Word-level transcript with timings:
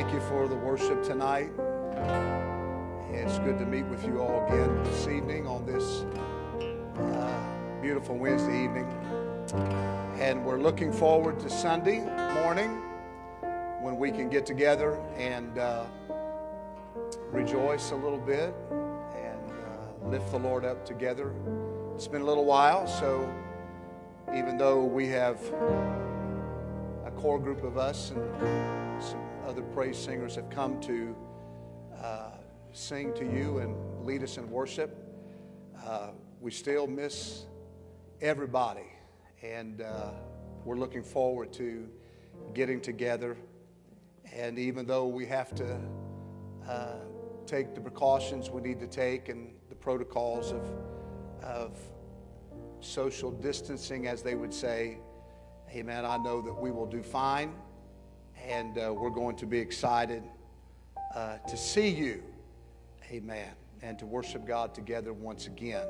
thank 0.00 0.14
you 0.14 0.20
for 0.20 0.48
the 0.48 0.56
worship 0.56 1.02
tonight. 1.02 1.50
It's 3.12 3.38
good 3.40 3.58
to 3.58 3.66
meet 3.66 3.84
with 3.84 4.02
you 4.06 4.18
all 4.18 4.46
again 4.46 4.82
this 4.82 5.06
evening 5.06 5.46
on 5.46 5.66
this 5.66 6.06
uh, 6.98 7.82
beautiful 7.82 8.16
Wednesday 8.16 8.64
evening. 8.64 8.86
And 10.18 10.42
we're 10.42 10.58
looking 10.58 10.90
forward 10.90 11.38
to 11.40 11.50
Sunday 11.50 11.98
morning 12.32 12.70
when 13.82 13.98
we 13.98 14.10
can 14.10 14.30
get 14.30 14.46
together 14.46 14.98
and 15.18 15.58
uh, 15.58 15.84
rejoice 17.30 17.90
a 17.90 17.96
little 17.96 18.16
bit 18.16 18.54
and 18.70 19.50
uh, 19.50 20.08
lift 20.08 20.30
the 20.30 20.38
Lord 20.38 20.64
up 20.64 20.86
together. 20.86 21.34
It's 21.94 22.08
been 22.08 22.22
a 22.22 22.26
little 22.26 22.46
while, 22.46 22.86
so 22.86 23.30
even 24.34 24.56
though 24.56 24.82
we 24.82 25.08
have 25.08 25.36
a 27.04 27.12
core 27.18 27.38
group 27.38 27.64
of 27.64 27.76
us 27.76 28.12
and 28.12 29.02
some 29.02 29.29
other 29.46 29.62
praise 29.62 29.98
singers 29.98 30.34
have 30.36 30.50
come 30.50 30.80
to 30.82 31.16
uh, 32.02 32.30
sing 32.72 33.12
to 33.14 33.24
you 33.24 33.58
and 33.58 34.04
lead 34.04 34.22
us 34.22 34.36
in 34.36 34.50
worship, 34.50 34.96
uh, 35.84 36.10
we 36.40 36.50
still 36.50 36.86
miss 36.86 37.44
everybody. 38.20 38.86
And 39.42 39.80
uh, 39.80 40.10
we're 40.64 40.76
looking 40.76 41.02
forward 41.02 41.52
to 41.54 41.88
getting 42.54 42.80
together. 42.80 43.36
And 44.32 44.58
even 44.58 44.86
though 44.86 45.06
we 45.06 45.26
have 45.26 45.54
to 45.56 45.78
uh, 46.68 46.94
take 47.46 47.74
the 47.74 47.80
precautions 47.80 48.50
we 48.50 48.60
need 48.60 48.78
to 48.80 48.86
take 48.86 49.28
and 49.28 49.52
the 49.68 49.74
protocols 49.74 50.52
of, 50.52 50.70
of 51.42 51.78
social 52.80 53.30
distancing, 53.30 54.06
as 54.06 54.22
they 54.22 54.34
would 54.34 54.54
say, 54.54 54.98
amen, 55.70 56.04
I 56.04 56.16
know 56.18 56.40
that 56.42 56.52
we 56.52 56.70
will 56.70 56.86
do 56.86 57.02
fine. 57.02 57.54
And 58.50 58.76
uh, 58.78 58.92
we're 58.92 59.10
going 59.10 59.36
to 59.36 59.46
be 59.46 59.58
excited 59.58 60.24
uh, 61.14 61.36
to 61.38 61.56
see 61.56 61.88
you, 61.88 62.20
amen, 63.08 63.52
and 63.80 63.96
to 64.00 64.06
worship 64.06 64.44
God 64.44 64.74
together 64.74 65.12
once 65.12 65.46
again. 65.46 65.86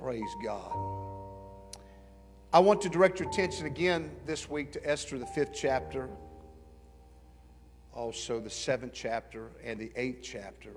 Praise 0.00 0.22
God. 0.44 0.72
I 2.52 2.60
want 2.60 2.80
to 2.82 2.88
direct 2.88 3.18
your 3.18 3.28
attention 3.28 3.66
again 3.66 4.08
this 4.24 4.48
week 4.48 4.70
to 4.74 4.88
Esther, 4.88 5.18
the 5.18 5.26
fifth 5.26 5.50
chapter, 5.52 6.08
also 7.92 8.38
the 8.38 8.50
seventh 8.50 8.92
chapter, 8.94 9.50
and 9.64 9.80
the 9.80 9.90
eighth 9.96 10.20
chapter. 10.22 10.70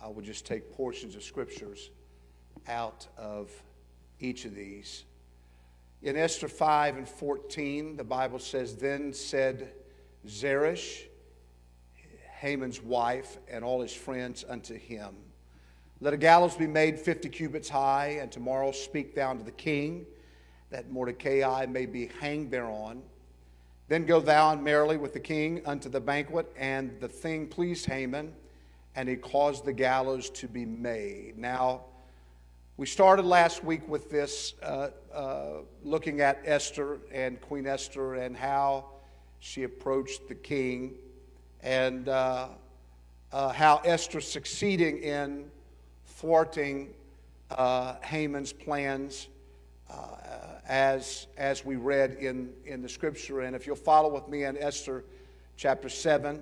I 0.00 0.06
will 0.06 0.22
just 0.22 0.46
take 0.46 0.72
portions 0.74 1.16
of 1.16 1.24
scriptures 1.24 1.90
out 2.68 3.08
of 3.16 3.50
each 4.20 4.44
of 4.44 4.54
these. 4.54 5.02
In 6.02 6.16
Esther 6.16 6.46
5 6.46 6.98
and 6.98 7.08
14, 7.08 7.96
the 7.96 8.04
Bible 8.04 8.38
says, 8.38 8.76
Then 8.76 9.12
said 9.12 9.72
Zeresh, 10.26 11.04
Haman's 12.38 12.82
wife, 12.82 13.38
and 13.50 13.64
all 13.64 13.80
his 13.80 13.92
friends 13.92 14.44
unto 14.48 14.74
him, 14.74 15.14
Let 16.00 16.14
a 16.14 16.16
gallows 16.16 16.54
be 16.54 16.66
made 16.66 16.98
50 16.98 17.28
cubits 17.28 17.68
high, 17.68 18.18
and 18.20 18.30
tomorrow 18.30 18.72
speak 18.72 19.14
thou 19.14 19.30
unto 19.30 19.44
the 19.44 19.50
king, 19.50 20.06
that 20.70 20.90
Mordecai 20.90 21.66
may 21.66 21.86
be 21.86 22.10
hanged 22.20 22.50
thereon. 22.50 23.02
Then 23.88 24.04
go 24.04 24.20
thou 24.20 24.52
and 24.52 24.62
merrily 24.62 24.98
with 24.98 25.14
the 25.14 25.20
king 25.20 25.62
unto 25.64 25.88
the 25.88 26.00
banquet, 26.00 26.52
and 26.56 27.00
the 27.00 27.08
thing 27.08 27.48
pleased 27.48 27.86
Haman, 27.86 28.32
and 28.94 29.08
he 29.08 29.16
caused 29.16 29.64
the 29.64 29.72
gallows 29.72 30.30
to 30.30 30.46
be 30.46 30.64
made. 30.64 31.38
Now, 31.38 31.82
we 32.76 32.86
started 32.86 33.24
last 33.24 33.64
week 33.64 33.88
with 33.88 34.10
this, 34.10 34.54
uh, 34.62 34.90
uh, 35.12 35.48
looking 35.82 36.20
at 36.20 36.40
Esther 36.44 36.98
and 37.12 37.40
Queen 37.40 37.66
Esther 37.66 38.14
and 38.14 38.36
how 38.36 38.90
she 39.40 39.64
approached 39.64 40.28
the 40.28 40.34
king, 40.34 40.94
and 41.62 42.08
uh, 42.08 42.48
uh 43.32 43.52
how 43.52 43.80
Esther 43.84 44.20
succeeding 44.20 44.98
in 44.98 45.50
thwarting 46.06 46.94
uh, 47.50 47.94
Haman's 48.02 48.52
plans, 48.52 49.28
uh, 49.90 49.94
as, 50.68 51.28
as 51.36 51.64
we 51.64 51.76
read 51.76 52.14
in, 52.14 52.52
in 52.66 52.82
the 52.82 52.88
scripture. 52.88 53.40
And 53.40 53.56
if 53.56 53.66
you'll 53.66 53.76
follow 53.76 54.12
with 54.12 54.28
me 54.28 54.44
in 54.44 54.58
Esther 54.58 55.04
chapter 55.56 55.88
7, 55.88 56.40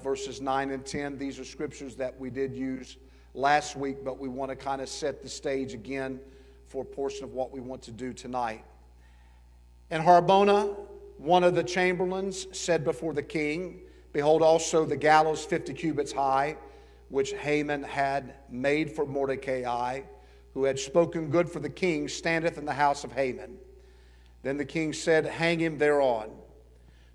verses 0.00 0.40
9 0.40 0.70
and 0.70 0.84
10, 0.86 1.18
these 1.18 1.38
are 1.38 1.44
scriptures 1.44 1.94
that 1.96 2.18
we 2.18 2.30
did 2.30 2.54
use 2.54 2.96
last 3.34 3.76
week, 3.76 4.04
but 4.04 4.18
we 4.18 4.28
want 4.28 4.50
to 4.50 4.56
kind 4.56 4.80
of 4.80 4.88
set 4.88 5.22
the 5.22 5.28
stage 5.28 5.74
again 5.74 6.20
for 6.66 6.82
a 6.82 6.86
portion 6.86 7.24
of 7.24 7.32
what 7.32 7.52
we 7.52 7.60
want 7.60 7.82
to 7.82 7.90
do 7.90 8.12
tonight. 8.12 8.64
And 9.90 10.02
Harbona, 10.04 10.76
one 11.18 11.44
of 11.44 11.54
the 11.54 11.64
chamberlains, 11.64 12.46
said 12.56 12.84
before 12.84 13.12
the 13.12 13.22
king, 13.22 13.80
Behold, 14.12 14.42
also 14.42 14.84
the 14.84 14.96
gallows 14.96 15.44
50 15.44 15.74
cubits 15.74 16.12
high, 16.12 16.56
which 17.08 17.32
Haman 17.34 17.82
had 17.82 18.34
made 18.48 18.90
for 18.90 19.04
Mordecai, 19.04 20.00
who 20.54 20.64
had 20.64 20.78
spoken 20.78 21.30
good 21.30 21.48
for 21.48 21.60
the 21.60 21.68
king, 21.68 22.08
standeth 22.08 22.56
in 22.56 22.64
the 22.64 22.72
house 22.72 23.04
of 23.04 23.12
Haman. 23.12 23.58
Then 24.42 24.56
the 24.56 24.64
king 24.64 24.92
said, 24.92 25.26
Hang 25.26 25.58
him 25.58 25.78
thereon. 25.78 26.30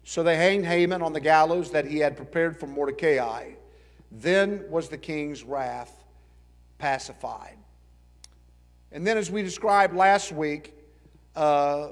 So 0.04 0.22
they 0.22 0.36
hanged 0.36 0.66
Haman 0.66 1.02
on 1.02 1.14
the 1.14 1.20
gallows 1.20 1.72
that 1.72 1.86
he 1.86 2.00
had 2.00 2.18
prepared 2.18 2.60
for 2.60 2.68
Mordecai. 2.68 3.52
Then 4.12 4.66
was 4.70 4.90
the 4.90 4.98
king's 4.98 5.44
wrath 5.44 6.04
pacified. 6.78 7.58
And 8.92 9.08
then, 9.08 9.18
as 9.18 9.32
we 9.32 9.42
described 9.42 9.96
last 9.96 10.32
week 10.32 10.76
uh, 11.36 11.90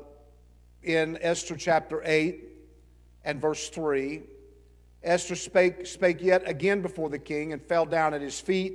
in 0.83 1.17
Esther 1.21 1.55
chapter 1.55 2.01
8 2.03 2.43
and 3.23 3.39
verse 3.39 3.69
3, 3.69 4.21
Esther 5.03 5.35
spake, 5.35 5.85
spake 5.85 6.21
yet 6.21 6.47
again 6.47 6.81
before 6.81 7.09
the 7.09 7.19
king 7.19 7.53
and 7.53 7.61
fell 7.61 7.85
down 7.85 8.13
at 8.13 8.21
his 8.21 8.39
feet 8.39 8.73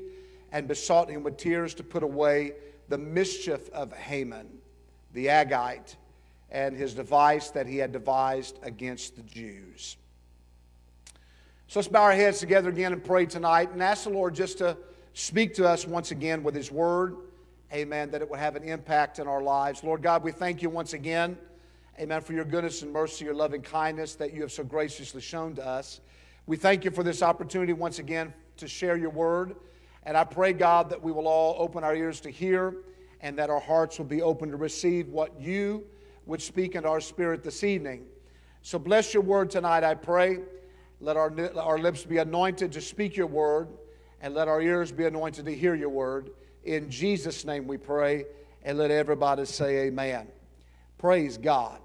and 0.53 0.67
besought 0.67 1.09
him 1.09 1.23
with 1.23 1.37
tears 1.37 1.75
to 1.75 1.83
put 1.83 2.03
away 2.03 2.53
the 2.89 2.99
mischief 2.99 3.69
of 3.71 3.93
Haman, 3.93 4.49
the 5.13 5.27
Agagite, 5.27 5.97
and 6.51 6.77
his 6.77 6.95
device 6.95 7.51
that 7.51 7.67
he 7.67 7.77
had 7.79 7.93
devised 7.93 8.59
against 8.63 9.17
the 9.17 9.23
Jews. 9.23 9.97
So 11.69 11.81
let's 11.81 11.89
bow 11.89 12.03
our 12.03 12.13
heads 12.13 12.39
together 12.39 12.69
again 12.69 12.93
and 12.93 13.03
pray 13.03 13.27
tonight 13.27 13.73
and 13.73 13.83
ask 13.83 14.05
the 14.05 14.11
Lord 14.11 14.37
just 14.37 14.59
to 14.59 14.77
speak 15.15 15.55
to 15.55 15.69
us 15.69 15.87
once 15.87 16.13
again 16.13 16.45
with 16.45 16.55
His 16.55 16.71
Word. 16.71 17.17
Amen. 17.73 18.13
That 18.13 18.23
it 18.23 18.31
would 18.31 18.39
have 18.39 18.55
an 18.55 18.63
impact 18.63 19.19
in 19.19 19.27
our 19.27 19.43
lives. 19.43 19.83
Lord 19.83 20.01
God, 20.01 20.23
we 20.23 20.31
thank 20.31 20.63
you 20.63 20.71
once 20.71 20.93
again. 20.93 21.37
Amen. 21.99 22.21
For 22.21 22.35
your 22.35 22.45
goodness 22.45 22.83
and 22.83 22.93
mercy, 22.93 23.25
your 23.25 23.35
loving 23.35 23.63
kindness 23.63 24.17
that 24.17 24.35
you 24.35 24.43
have 24.43 24.53
so 24.53 24.63
graciously 24.63 25.23
shown 25.23 25.55
to 25.55 25.67
us. 25.67 26.01
We 26.45 26.59
thank 26.59 26.85
you 26.85 26.91
for 26.91 27.03
this 27.03 27.23
opportunity 27.23 27.73
once 27.73 27.99
again 27.99 28.35
to 28.59 28.69
share 28.69 28.99
your 28.99 29.09
word. 29.09 29.57
And 30.03 30.15
I 30.15 30.25
pray, 30.25 30.53
God, 30.53 30.91
that 30.91 31.03
we 31.03 31.11
will 31.11 31.27
all 31.27 31.57
open 31.59 31.83
our 31.85 31.95
ears 31.95 32.21
to 32.21 32.31
hear 32.31 32.75
and 33.23 33.39
that 33.39 33.49
our 33.49 33.61
hearts 33.61 33.97
will 33.97 34.05
be 34.05 34.21
open 34.21 34.51
to 34.51 34.59
receive 34.59 35.09
what 35.09 35.41
you 35.41 35.87
would 36.27 36.43
speak 36.43 36.75
into 36.75 36.87
our 36.87 37.01
spirit 37.01 37.43
this 37.43 37.65
evening. 37.65 38.05
So 38.61 38.79
bless 38.79 39.15
your 39.15 39.23
word 39.23 39.51
tonight, 39.51 39.83
I 39.83 39.95
pray. 39.95 40.41
Let 41.01 41.17
our, 41.17 41.33
our 41.59 41.79
lips 41.79 42.05
be 42.05 42.19
anointed 42.19 42.73
to 42.73 42.81
speak 42.83 43.17
your 43.17 43.27
word 43.27 43.69
and 44.21 44.35
let 44.35 44.49
our 44.49 44.61
ears 44.61 44.93
be 44.93 45.07
anointed 45.07 45.47
to 45.47 45.55
hear 45.55 45.75
your 45.75 45.89
word. 45.89 46.31
In 46.65 46.91
Jesus' 46.91 47.47
name 47.47 47.67
we 47.67 47.79
pray, 47.79 48.27
and 48.65 48.77
let 48.77 48.91
everybody 48.91 49.47
say 49.47 49.87
amen. 49.87 50.27
Praise 50.99 51.39
God. 51.39 51.81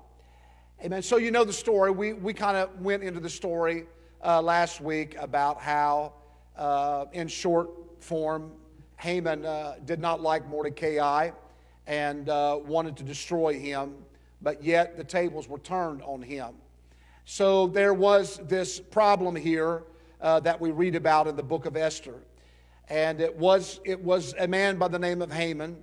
Amen. 0.84 1.04
So, 1.04 1.18
you 1.18 1.30
know 1.30 1.44
the 1.44 1.54
story. 1.54 1.92
We, 1.92 2.14
we 2.14 2.34
kind 2.34 2.58
of 2.58 2.82
went 2.82 3.04
into 3.04 3.20
the 3.20 3.30
story 3.30 3.86
uh, 4.26 4.42
last 4.42 4.82
week 4.82 5.16
about 5.20 5.62
how, 5.62 6.14
uh, 6.58 7.06
in 7.14 7.28
short 7.28 7.70
form, 8.00 8.52
Haman 8.96 9.46
uh, 9.46 9.76
did 9.86 10.00
not 10.00 10.22
like 10.22 10.50
Mordecai 10.50 11.30
and 11.86 12.28
uh, 12.30 12.58
wanted 12.66 12.98
to 12.98 13.04
destroy 13.04 13.60
him, 13.60 13.94
but 14.42 14.64
yet 14.64 14.98
the 14.98 15.04
tables 15.04 15.48
were 15.48 15.60
turned 15.60 16.02
on 16.02 16.20
him. 16.20 16.56
So, 17.26 17.68
there 17.68 17.94
was 17.94 18.40
this 18.48 18.80
problem 18.80 19.36
here 19.36 19.84
uh, 20.20 20.40
that 20.40 20.60
we 20.60 20.72
read 20.72 20.96
about 20.96 21.28
in 21.28 21.36
the 21.36 21.44
book 21.44 21.68
of 21.68 21.78
Esther. 21.78 22.16
And 22.90 23.22
it 23.22 23.36
was, 23.36 23.82
it 23.86 24.02
was 24.02 24.34
a 24.40 24.48
man 24.48 24.80
by 24.80 24.88
the 24.88 24.98
name 25.00 25.22
of 25.22 25.32
Haman 25.32 25.78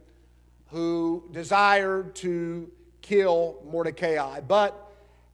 who 0.71 1.23
desired 1.31 2.17
to 2.17 2.69
kill 3.01 3.63
Mordecai. 3.65 4.41
But 4.41 4.87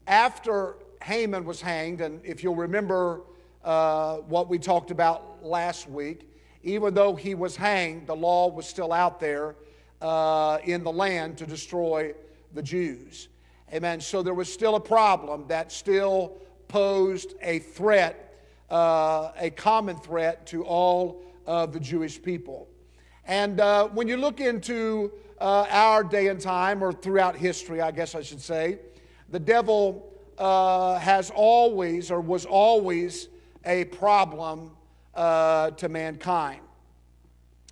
after 0.06 0.77
Haman 1.03 1.45
was 1.45 1.61
hanged, 1.61 2.01
and 2.01 2.25
if 2.25 2.43
you'll 2.43 2.56
remember 2.56 3.23
uh, 3.62 4.17
what 4.17 4.49
we 4.49 4.59
talked 4.59 4.91
about 4.91 5.45
last 5.45 5.89
week, 5.89 6.31
even 6.62 6.95
though 6.95 7.15
he 7.15 7.35
was 7.35 7.56
hanged, 7.56 8.06
the 8.06 8.17
law 8.17 8.49
was 8.49 8.67
still 8.67 8.93
out 8.93 9.21
there 9.21 9.56
uh, 10.01 10.59
in 10.65 10.83
the 10.83 10.93
land 10.93 11.39
to 11.39 11.47
destroy 11.47 12.15
the 12.55 12.62
Jews. 12.62 13.29
Amen. 13.73 14.01
So 14.01 14.23
there 14.23 14.35
was 14.35 14.53
still 14.53 14.77
a 14.77 14.81
problem 14.81 15.47
that 15.49 15.73
still 15.73 16.39
posed 16.69 17.35
a 17.43 17.59
threat 17.59 18.25
uh, 18.71 19.33
a 19.39 19.51
common 19.51 19.97
threat 19.97 20.47
to 20.47 20.65
all 20.65 21.23
of 21.47 21.73
the 21.73 21.81
Jewish 21.81 22.21
people. 22.21 22.69
And 23.27 23.61
uh, 23.61 23.89
when 23.89 24.09
you 24.09 24.17
look 24.17 24.41
into 24.41 25.12
uh, 25.41 25.67
our 25.71 26.05
day 26.05 26.29
and 26.29 26.41
time, 26.41 26.83
or 26.83 26.93
throughout 26.93 27.37
history, 27.37 27.81
I 27.81 27.91
guess 27.91 28.15
I 28.15 28.23
should 28.23 28.41
say, 28.41 28.79
the 29.34 29.40
devil 29.40 30.12
uh, 30.38 30.96
has 31.00 31.32
always 31.34 32.12
or 32.12 32.20
was 32.20 32.46
always 32.46 33.26
a 33.64 33.84
problem 33.86 34.70
uh, 35.12 35.72
to 35.72 35.88
mankind. 35.88 36.60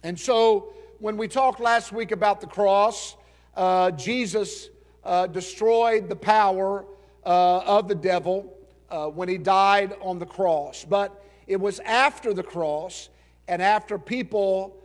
And 0.02 0.18
so, 0.18 0.72
when 0.98 1.16
we 1.16 1.28
talked 1.28 1.60
last 1.60 1.92
week 1.92 2.10
about 2.10 2.40
the 2.40 2.48
cross, 2.48 3.14
uh, 3.56 3.92
Jesus 3.92 4.70
uh, 5.04 5.28
destroyed 5.28 6.08
the 6.08 6.16
power 6.16 6.84
uh, 7.24 7.58
of 7.58 7.86
the 7.86 7.94
devil 7.94 8.58
uh, 8.90 9.06
when 9.06 9.28
he 9.28 9.38
died 9.38 9.94
on 10.00 10.18
the 10.18 10.26
cross. 10.26 10.84
But 10.84 11.24
it 11.46 11.60
was 11.60 11.78
after 11.84 12.34
the 12.34 12.42
cross 12.42 13.08
and 13.46 13.62
after 13.62 14.00
people 14.00 14.78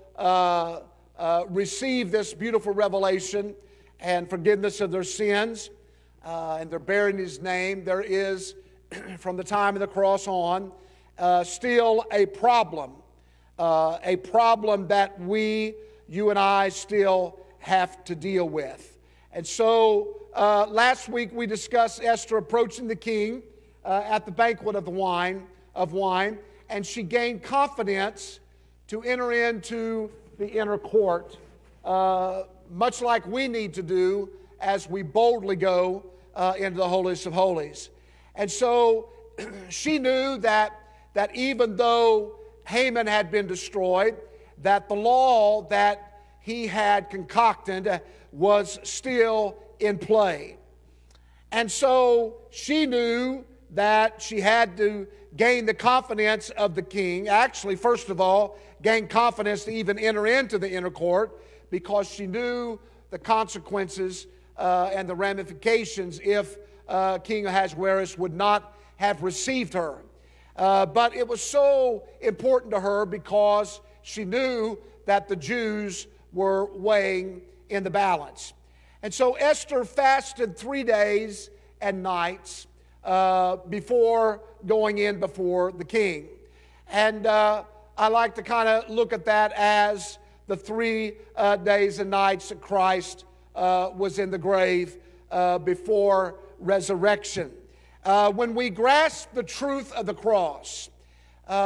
received 1.50 2.12
this 2.12 2.36
beautiful 2.36 2.72
revelation 2.72 3.56
and 4.00 4.30
forgiveness 4.30 4.80
of 4.80 4.92
their 4.92 5.04
sins, 5.04 5.72
and 6.28 6.70
they're 6.70 6.80
bearing 6.80 7.18
his 7.18 7.42
name, 7.42 7.84
there 7.84 8.02
is, 8.02 8.56
from 9.18 9.38
the 9.38 9.44
time 9.44 9.76
of 9.76 9.80
the 9.80 9.88
cross 9.88 10.28
on, 10.28 10.72
still 11.44 12.06
a 12.12 12.26
problem. 12.26 12.92
a 13.60 14.18
problem 14.24 14.88
that 14.88 15.20
we, 15.20 15.76
you 16.08 16.30
and 16.30 16.40
I, 16.40 16.70
still 16.70 17.40
have 17.60 18.04
to 18.06 18.16
deal 18.16 18.48
with. 18.48 18.98
And 19.34 19.46
so 19.46 20.18
uh, 20.34 20.66
last 20.68 21.10
week 21.10 21.32
we 21.34 21.46
discussed 21.46 22.02
Esther 22.04 22.38
approaching 22.38 22.88
the 22.88 22.96
king 22.96 23.44
uh, 23.84 24.04
at 24.06 24.26
the 24.26 24.32
banquet 24.32 24.76
of 24.76 24.86
the 24.86 24.92
wine 24.92 25.46
of 25.76 25.94
wine, 25.94 26.38
and 26.70 26.86
she 26.86 27.04
gained 27.04 27.44
confidence 27.44 28.40
to 28.88 29.02
enter 29.04 29.32
into 29.32 30.10
the 30.38 30.48
inner 30.48 30.78
court, 30.78 31.38
uh, 31.86 32.44
much 32.72 33.02
like 33.02 33.26
we 33.28 33.48
need 33.48 33.74
to 33.74 33.84
do 33.84 34.30
as 34.60 34.90
we 34.90 35.02
boldly 35.02 35.56
go 35.56 36.04
uh, 36.38 36.54
into 36.58 36.78
the 36.78 36.88
holiest 36.88 37.26
of 37.26 37.34
holies. 37.34 37.90
And 38.36 38.50
so 38.50 39.10
she 39.70 40.00
knew 40.00 40.38
that 40.38 40.80
that 41.14 41.36
even 41.36 41.76
though 41.76 42.36
Haman 42.68 43.08
had 43.08 43.32
been 43.32 43.48
destroyed, 43.48 44.16
that 44.62 44.88
the 44.88 44.94
law 44.96 45.64
that 45.64 46.22
he 46.42 46.68
had 46.68 47.10
concocted 47.10 48.02
was 48.32 48.78
still 48.84 49.58
in 49.80 49.98
play. 49.98 50.58
And 51.52 51.72
so 51.72 52.38
she 52.52 52.86
knew 52.86 53.44
that 53.72 54.22
she 54.22 54.40
had 54.40 54.78
to 54.78 55.08
gain 55.36 55.66
the 55.66 55.74
confidence 55.74 56.52
of 56.52 56.76
the 56.76 56.84
king. 56.84 57.30
Actually, 57.30 57.76
first 57.76 58.10
of 58.10 58.22
all, 58.22 58.60
gain 58.84 59.08
confidence 59.08 59.64
to 59.66 59.72
even 59.72 59.98
enter 59.98 60.28
into 60.28 60.60
the 60.60 60.70
inner 60.72 60.92
court 60.92 61.42
because 61.72 62.08
she 62.08 62.28
knew 62.28 62.80
the 63.10 63.18
consequences 63.18 64.28
uh, 64.58 64.90
and 64.94 65.08
the 65.08 65.16
ramifications 65.16 66.20
if 66.24 66.58
uh, 66.88 67.18
King 67.20 67.46
Ahasuerus 67.46 68.18
would 68.18 68.34
not 68.34 68.78
have 68.98 69.24
received 69.24 69.74
her. 69.74 70.00
Uh, 70.56 70.86
but 70.86 71.16
it 71.16 71.28
was 71.28 71.42
so 71.42 72.04
important 72.22 72.72
to 72.72 72.80
her 72.80 73.06
because 73.06 73.82
she 74.02 74.26
knew 74.26 74.78
that 75.06 75.28
the 75.28 75.36
Jews 75.36 76.08
were 76.34 76.66
weighing 76.74 77.42
in 77.70 77.84
the 77.84 77.90
balance. 77.90 78.54
And 79.04 79.14
so 79.14 79.34
Esther 79.34 79.86
fasted 79.86 80.58
three 80.58 80.84
days 80.84 81.50
and 81.82 82.02
nights 82.02 82.68
uh, 83.04 83.58
before 83.70 84.42
going 84.66 84.98
in 84.98 85.20
before 85.20 85.72
the 85.72 85.86
king. 85.86 86.28
And 86.90 87.26
uh, 87.26 87.64
I 87.98 88.08
like 88.08 88.36
to 88.36 88.42
kind 88.42 88.68
of 88.68 88.90
look 88.90 89.14
at 89.14 89.26
that 89.26 89.54
as 89.54 90.18
the 90.48 90.56
three 90.56 91.14
uh, 91.36 91.58
days 91.58 92.00
and 92.00 92.10
nights 92.10 92.50
that 92.50 92.62
Christ 92.62 93.26
uh, 93.58 93.92
was 93.94 94.20
in 94.20 94.32
the 94.32 94.38
grave 94.38 94.98
uh, 95.32 95.58
before 95.58 96.36
resurrection. 96.60 97.52
Uh, 98.06 98.32
when 98.32 98.56
we 98.56 98.70
grasp 98.70 99.34
the 99.34 99.44
truth 99.44 99.92
of 99.94 100.06
the 100.06 100.14
cross, 100.14 100.90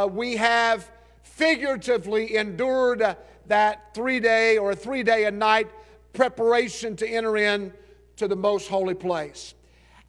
we 0.09 0.38
have 0.38 0.89
figuratively 1.21 2.35
endured 2.35 3.15
that 3.47 3.93
three 3.93 4.19
day 4.19 4.57
or 4.57 4.73
three 4.73 5.03
day 5.03 5.25
and 5.25 5.38
night 5.38 5.69
preparation 6.13 6.95
to 6.95 7.07
enter 7.07 7.38
in 7.38 7.73
to 8.17 8.27
the 8.27 8.35
most 8.35 8.67
holy 8.67 8.94
place. 8.94 9.53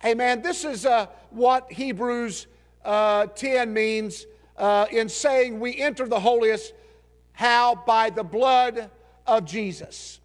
Amen. 0.05 0.43
This 0.43 0.64
is 0.64 0.85
uh, 0.85 1.06
what 1.31 1.70
Hebrews 1.70 2.46
uh, 2.85 3.26
10 3.26 3.73
means 3.73 4.26
uh, 4.56 4.87
in 4.90 5.08
saying 5.08 5.61
we 5.61 5.81
enter 5.81 6.08
the 6.08 6.20
holiest. 6.20 6.73
How? 7.32 7.76
By 7.87 8.11
the 8.11 8.25
blood 8.25 8.90
of 9.26 9.44
Jesus. 9.44 10.20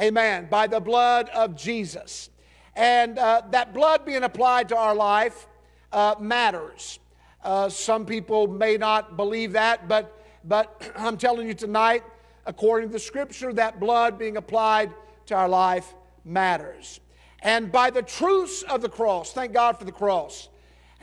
Amen. 0.00 0.46
By 0.48 0.66
the 0.66 0.80
blood 0.80 1.28
of 1.30 1.56
Jesus. 1.56 2.30
And 2.76 3.18
uh, 3.18 3.42
that 3.50 3.74
blood 3.74 4.04
being 4.04 4.22
applied 4.22 4.68
to 4.68 4.76
our 4.76 4.94
life 4.94 5.48
uh, 5.92 6.14
matters. 6.20 7.00
Uh, 7.42 7.68
some 7.68 8.06
people 8.06 8.46
may 8.46 8.76
not 8.76 9.16
believe 9.16 9.52
that, 9.52 9.88
but, 9.88 10.24
but 10.44 10.92
I'm 10.96 11.16
telling 11.16 11.48
you 11.48 11.54
tonight, 11.54 12.04
according 12.46 12.90
to 12.90 12.92
the 12.92 12.98
scripture, 13.00 13.52
that 13.54 13.80
blood 13.80 14.18
being 14.18 14.36
applied 14.36 14.92
to 15.26 15.34
our 15.34 15.48
life 15.48 15.94
matters. 16.24 17.00
And 17.40 17.72
by 17.72 17.90
the 17.90 18.02
truths 18.02 18.62
of 18.62 18.82
the 18.82 18.88
cross, 18.88 19.32
thank 19.32 19.52
God 19.52 19.78
for 19.78 19.84
the 19.84 19.92
cross. 19.92 20.48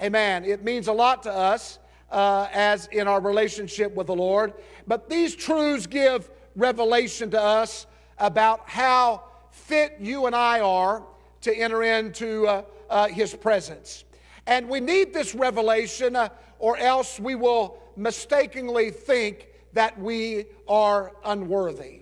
Amen. 0.01 0.45
It 0.45 0.63
means 0.63 0.87
a 0.87 0.93
lot 0.93 1.23
to 1.23 1.31
us 1.31 1.79
uh, 2.11 2.47
as 2.51 2.87
in 2.87 3.07
our 3.07 3.21
relationship 3.21 3.93
with 3.95 4.07
the 4.07 4.15
Lord. 4.15 4.53
But 4.87 5.09
these 5.09 5.35
truths 5.35 5.87
give 5.87 6.29
revelation 6.55 7.31
to 7.31 7.41
us 7.41 7.87
about 8.17 8.67
how 8.69 9.23
fit 9.51 9.97
you 9.99 10.25
and 10.25 10.35
I 10.35 10.59
are 10.59 11.03
to 11.41 11.55
enter 11.55 11.83
into 11.83 12.47
uh, 12.47 12.63
uh, 12.89 13.07
His 13.07 13.33
presence. 13.33 14.03
And 14.47 14.69
we 14.69 14.79
need 14.79 15.13
this 15.13 15.33
revelation, 15.33 16.15
uh, 16.15 16.29
or 16.59 16.77
else 16.77 17.19
we 17.19 17.35
will 17.35 17.79
mistakenly 17.95 18.91
think 18.91 19.47
that 19.73 19.99
we 19.99 20.45
are 20.67 21.13
unworthy. 21.23 22.01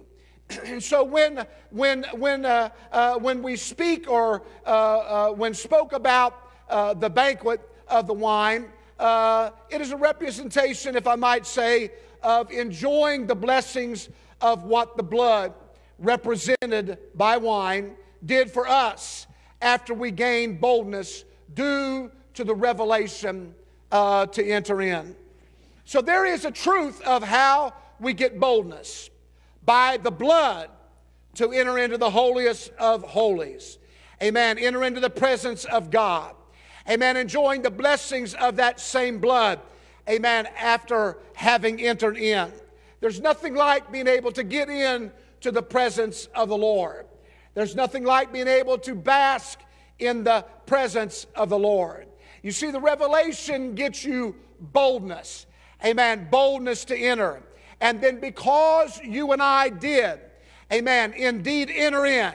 And 0.66 0.84
so 0.94 1.04
when, 1.04 1.46
when, 1.70 2.06
when, 2.14 2.46
uh, 2.46 2.70
uh, 2.92 3.16
when 3.16 3.42
we 3.42 3.56
speak 3.56 4.10
or 4.10 4.44
uh, 4.66 5.30
when 5.30 5.54
spoke 5.54 5.94
about 5.94 6.40
the 7.00 7.10
banquet 7.10 7.62
of 7.88 8.08
the 8.08 8.14
wine, 8.14 8.70
it 9.00 9.82
is 9.82 9.92
a 9.92 9.98
representation, 9.98 10.96
if 10.96 11.08
I 11.08 11.16
might 11.16 11.46
say, 11.46 11.92
of 12.22 12.52
enjoying 12.52 13.28
the 13.28 13.36
blessings 13.36 14.10
of 14.42 14.64
what 14.64 14.98
the 14.98 15.04
blood 15.04 15.54
represented 16.04 17.00
by 17.16 17.38
wine 17.38 17.96
did 18.26 18.52
for 18.52 18.68
us 18.68 19.28
after 19.62 19.94
we 19.94 20.12
gained 20.12 20.60
boldness 20.62 21.24
due 21.54 22.12
to 22.34 22.44
the 22.44 22.54
revelation 22.54 23.54
uh, 23.92 24.26
to 24.28 24.44
enter 24.46 24.82
in. 24.82 25.16
So 25.86 26.02
there 26.02 26.26
is 26.26 26.46
a 26.46 26.52
truth 26.52 27.02
of 27.02 27.24
how 27.24 27.74
we 28.00 28.14
get 28.14 28.40
boldness 28.40 29.10
by 29.66 29.98
the 29.98 30.12
blood 30.12 30.70
to 31.36 31.52
enter 31.52 31.78
into 31.78 31.98
the 31.98 32.10
holiest 32.10 32.72
of 32.80 33.04
holies. 33.04 33.78
Amen. 34.22 34.58
Enter 34.58 34.84
into 34.84 35.00
the 35.00 35.10
presence 35.10 35.66
of 35.66 35.90
God. 35.90 36.36
Amen. 36.90 37.18
Enjoying 37.18 37.62
the 37.62 37.72
blessings 37.72 38.34
of 38.36 38.58
that 38.58 38.80
same 38.80 39.20
blood. 39.20 39.60
Amen. 40.10 40.48
After 40.58 41.18
having 41.34 41.80
entered 41.80 42.18
in. 42.18 42.52
There's 43.00 43.20
nothing 43.20 43.56
like 43.56 43.92
being 43.92 44.08
able 44.08 44.32
to 44.34 44.44
get 44.44 44.70
in 44.70 45.12
to 45.44 45.52
the 45.52 45.64
presence 45.64 46.28
of 46.36 46.50
the 46.50 46.58
Lord. 46.58 47.06
There's 47.54 47.76
nothing 47.76 48.04
like 48.04 48.34
being 48.34 48.48
able 48.48 48.78
to 48.80 48.96
bask 48.96 49.60
in 50.00 50.24
the 50.24 50.46
presence 50.66 51.28
of 51.36 51.50
the 51.50 51.60
Lord. 51.60 52.08
You 52.42 52.52
see, 52.52 52.72
the 52.72 52.80
revelation 52.80 53.76
gets 53.76 54.04
you 54.04 54.36
boldness. 54.60 55.46
Amen. 55.84 56.28
Boldness 56.32 56.86
to 56.86 56.98
enter. 56.98 57.44
And 57.82 58.02
then 58.02 58.20
because 58.20 59.00
you 59.04 59.34
and 59.34 59.42
I 59.42 59.70
did, 59.70 60.20
amen, 60.72 61.14
indeed 61.14 61.70
enter 61.70 62.06
in, 62.06 62.34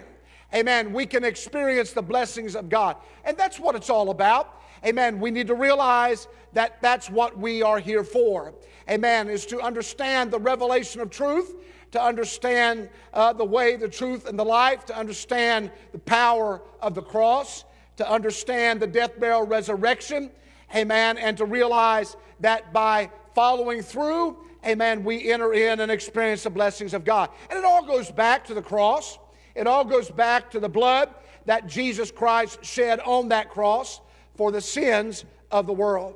amen, 0.54 0.92
we 0.92 1.06
can 1.06 1.24
experience 1.24 1.92
the 1.92 2.02
blessings 2.02 2.54
of 2.54 2.68
God. 2.68 2.96
And 3.24 3.36
that's 3.36 3.58
what 3.58 3.74
it's 3.74 3.90
all 3.90 4.10
about. 4.10 4.60
Amen. 4.84 5.18
We 5.18 5.30
need 5.30 5.46
to 5.48 5.54
realize 5.54 6.28
that 6.52 6.80
that's 6.82 7.10
what 7.10 7.36
we 7.36 7.62
are 7.62 7.78
here 7.78 8.04
for. 8.04 8.54
Amen. 8.88 9.28
Is 9.28 9.46
to 9.46 9.60
understand 9.60 10.30
the 10.30 10.38
revelation 10.38 11.00
of 11.00 11.10
truth, 11.10 11.56
to 11.92 12.02
understand 12.02 12.88
uh, 13.12 13.32
the 13.32 13.44
way, 13.44 13.76
the 13.76 13.88
truth, 13.88 14.26
and 14.26 14.38
the 14.38 14.44
life, 14.44 14.84
to 14.86 14.96
understand 14.96 15.70
the 15.92 15.98
power 15.98 16.62
of 16.80 16.94
the 16.94 17.02
cross, 17.02 17.64
to 17.96 18.08
understand 18.10 18.80
the 18.80 18.86
death, 18.86 19.18
burial, 19.18 19.46
resurrection. 19.46 20.30
Amen. 20.74 21.18
And 21.18 21.36
to 21.38 21.44
realize 21.44 22.16
that 22.40 22.72
by 22.72 23.10
following 23.34 23.82
through, 23.82 24.36
amen, 24.66 25.02
we 25.04 25.30
enter 25.32 25.52
in 25.54 25.80
and 25.80 25.90
experience 25.90 26.42
the 26.42 26.50
blessings 26.50 26.94
of 26.94 27.04
God. 27.04 27.30
And 27.50 27.58
it 27.58 27.64
all 27.64 27.84
goes 27.84 28.10
back 28.10 28.44
to 28.46 28.54
the 28.54 28.62
cross. 28.62 29.18
It 29.54 29.66
all 29.66 29.84
goes 29.84 30.10
back 30.10 30.50
to 30.52 30.60
the 30.60 30.68
blood 30.68 31.14
that 31.46 31.66
Jesus 31.66 32.10
Christ 32.10 32.64
shed 32.64 33.00
on 33.00 33.28
that 33.28 33.48
cross 33.48 34.00
for 34.36 34.52
the 34.52 34.60
sins 34.60 35.24
of 35.50 35.66
the 35.66 35.72
world. 35.72 36.14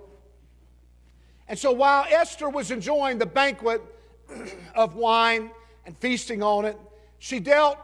And 1.48 1.58
so 1.58 1.72
while 1.72 2.06
Esther 2.10 2.48
was 2.48 2.70
enjoying 2.70 3.18
the 3.18 3.26
banquet 3.26 3.82
of 4.74 4.94
wine 4.94 5.50
and 5.86 5.96
feasting 5.98 6.42
on 6.42 6.64
it, 6.64 6.78
she 7.18 7.40
dealt 7.40 7.78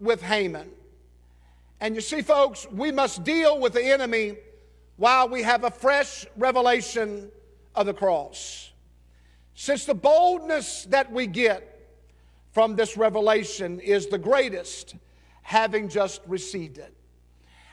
with 0.00 0.22
Haman. 0.22 0.70
And 1.80 1.94
you 1.94 2.00
see, 2.00 2.22
folks, 2.22 2.66
we 2.70 2.92
must 2.92 3.24
deal 3.24 3.60
with 3.60 3.72
the 3.74 3.84
enemy 3.84 4.36
while 4.96 5.28
we 5.28 5.42
have 5.42 5.64
a 5.64 5.70
fresh 5.70 6.26
revelation 6.36 7.30
of 7.74 7.86
the 7.86 7.94
cross. 7.94 8.72
Since 9.54 9.84
the 9.84 9.94
boldness 9.94 10.84
that 10.86 11.10
we 11.12 11.26
get 11.26 11.70
from 12.52 12.76
this 12.76 12.96
revelation 12.96 13.80
is 13.80 14.06
the 14.06 14.18
greatest, 14.18 14.94
having 15.42 15.88
just 15.88 16.20
received 16.26 16.78
it. 16.78 16.94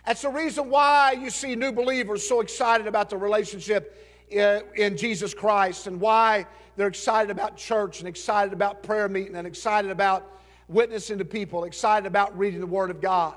That's 0.05 0.23
the 0.23 0.29
reason 0.29 0.69
why 0.69 1.11
you 1.13 1.29
see 1.29 1.55
new 1.55 1.71
believers 1.71 2.27
so 2.27 2.41
excited 2.41 2.87
about 2.87 3.09
the 3.09 3.17
relationship 3.17 4.10
in 4.31 4.97
Jesus 4.97 5.33
Christ 5.33 5.87
and 5.87 5.99
why 5.99 6.45
they're 6.75 6.87
excited 6.87 7.29
about 7.29 7.57
church 7.57 7.99
and 7.99 8.07
excited 8.07 8.53
about 8.53 8.81
prayer 8.81 9.09
meeting 9.09 9.35
and 9.35 9.45
excited 9.45 9.91
about 9.91 10.39
witnessing 10.67 11.17
to 11.17 11.25
people, 11.25 11.65
excited 11.65 12.07
about 12.07 12.37
reading 12.37 12.59
the 12.59 12.67
Word 12.67 12.89
of 12.89 13.01
God. 13.01 13.35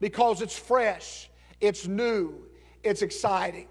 Because 0.00 0.42
it's 0.42 0.56
fresh, 0.56 1.30
it's 1.60 1.86
new, 1.86 2.34
it's 2.82 3.02
exciting. 3.02 3.68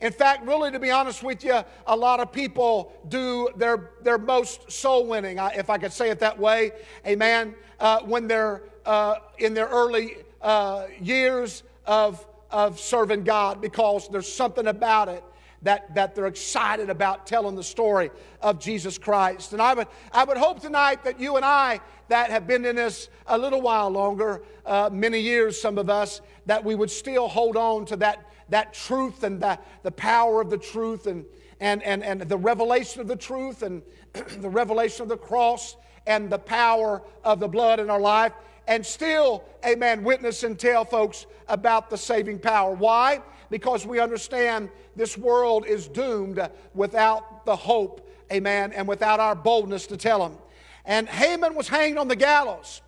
In 0.00 0.12
fact, 0.12 0.44
really, 0.46 0.70
to 0.70 0.80
be 0.80 0.90
honest 0.90 1.22
with 1.22 1.44
you, 1.44 1.60
a 1.86 1.96
lot 1.96 2.18
of 2.20 2.32
people 2.32 2.92
do 3.08 3.48
their, 3.56 3.90
their 4.02 4.18
most 4.18 4.70
soul 4.70 5.06
winning, 5.06 5.38
if 5.38 5.70
I 5.70 5.78
could 5.78 5.92
say 5.92 6.10
it 6.10 6.18
that 6.20 6.38
way, 6.38 6.72
amen, 7.06 7.54
uh, 7.78 8.00
when 8.00 8.26
they're 8.26 8.62
uh, 8.84 9.16
in 9.38 9.54
their 9.54 9.68
early 9.68 10.16
uh, 10.40 10.86
years 11.00 11.62
of, 11.86 12.26
of 12.50 12.80
serving 12.80 13.22
God 13.22 13.60
because 13.60 14.08
there's 14.08 14.32
something 14.32 14.66
about 14.66 15.08
it 15.08 15.22
that, 15.62 15.94
that 15.94 16.14
they're 16.14 16.26
excited 16.26 16.90
about 16.90 17.26
telling 17.26 17.54
the 17.54 17.62
story 17.62 18.10
of 18.40 18.58
Jesus 18.58 18.98
Christ. 18.98 19.52
And 19.52 19.62
I 19.62 19.74
would, 19.74 19.86
I 20.12 20.24
would 20.24 20.36
hope 20.36 20.60
tonight 20.60 21.04
that 21.04 21.20
you 21.20 21.36
and 21.36 21.44
I, 21.44 21.80
that 22.08 22.30
have 22.30 22.46
been 22.46 22.64
in 22.64 22.76
this 22.76 23.08
a 23.26 23.38
little 23.38 23.60
while 23.60 23.88
longer, 23.88 24.42
uh, 24.66 24.90
many 24.92 25.20
years, 25.20 25.60
some 25.60 25.78
of 25.78 25.88
us, 25.88 26.20
that 26.46 26.64
we 26.64 26.74
would 26.74 26.90
still 26.90 27.28
hold 27.28 27.56
on 27.56 27.86
to 27.86 27.96
that, 27.96 28.26
that 28.48 28.74
truth 28.74 29.22
and 29.22 29.40
the, 29.40 29.58
the 29.82 29.92
power 29.92 30.40
of 30.40 30.50
the 30.50 30.58
truth 30.58 31.06
and, 31.06 31.24
and, 31.60 31.82
and, 31.82 32.02
and 32.02 32.20
the 32.22 32.36
revelation 32.36 33.00
of 33.00 33.08
the 33.08 33.16
truth 33.16 33.62
and 33.62 33.82
the 34.38 34.50
revelation 34.50 35.02
of 35.02 35.08
the 35.08 35.16
cross 35.16 35.76
and 36.06 36.28
the 36.28 36.38
power 36.38 37.02
of 37.24 37.38
the 37.38 37.48
blood 37.48 37.78
in 37.78 37.88
our 37.88 38.00
life 38.00 38.32
and 38.68 38.84
still, 38.84 39.44
amen, 39.66 40.04
witness 40.04 40.44
and 40.44 40.58
tell 40.58 40.84
folks 40.84 41.26
about 41.48 41.90
the 41.90 41.98
saving 41.98 42.38
power. 42.38 42.72
Why? 42.72 43.20
Because 43.52 43.86
we 43.86 44.00
understand 44.00 44.70
this 44.96 45.18
world 45.18 45.66
is 45.66 45.86
doomed 45.86 46.40
without 46.72 47.44
the 47.44 47.54
hope, 47.54 48.10
amen, 48.32 48.72
and 48.72 48.88
without 48.88 49.20
our 49.20 49.34
boldness 49.34 49.86
to 49.88 49.98
tell 49.98 50.20
them. 50.20 50.38
And 50.86 51.06
Haman 51.06 51.54
was 51.54 51.68
hanged 51.68 51.98
on 51.98 52.08
the 52.08 52.16
gallows, 52.16 52.80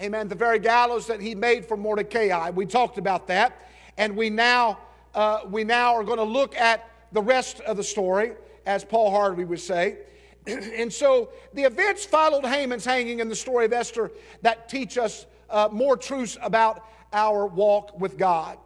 amen, 0.00 0.28
the 0.28 0.36
very 0.36 0.60
gallows 0.60 1.08
that 1.08 1.20
he 1.20 1.34
made 1.34 1.66
for 1.66 1.76
Mordecai. 1.76 2.50
We 2.50 2.64
talked 2.64 2.96
about 2.96 3.26
that, 3.26 3.68
and 3.98 4.16
we 4.16 4.30
now, 4.30 4.78
uh, 5.16 5.40
we 5.50 5.64
now 5.64 5.96
are 5.96 6.04
going 6.04 6.18
to 6.18 6.22
look 6.22 6.56
at 6.56 6.88
the 7.10 7.20
rest 7.20 7.58
of 7.62 7.76
the 7.76 7.82
story, 7.82 8.34
as 8.66 8.84
Paul 8.84 9.10
Harvey 9.10 9.44
would 9.44 9.58
say. 9.58 9.98
and 10.46 10.92
so 10.92 11.30
the 11.54 11.64
events 11.64 12.04
followed 12.04 12.46
Haman's 12.46 12.84
hanging 12.84 13.18
in 13.18 13.28
the 13.28 13.34
story 13.34 13.64
of 13.64 13.72
Esther 13.72 14.12
that 14.42 14.68
teach 14.68 14.96
us 14.96 15.26
uh, 15.50 15.68
more 15.72 15.96
truths 15.96 16.38
about 16.40 16.86
our 17.12 17.48
walk 17.48 17.98
with 17.98 18.16
God. 18.16 18.58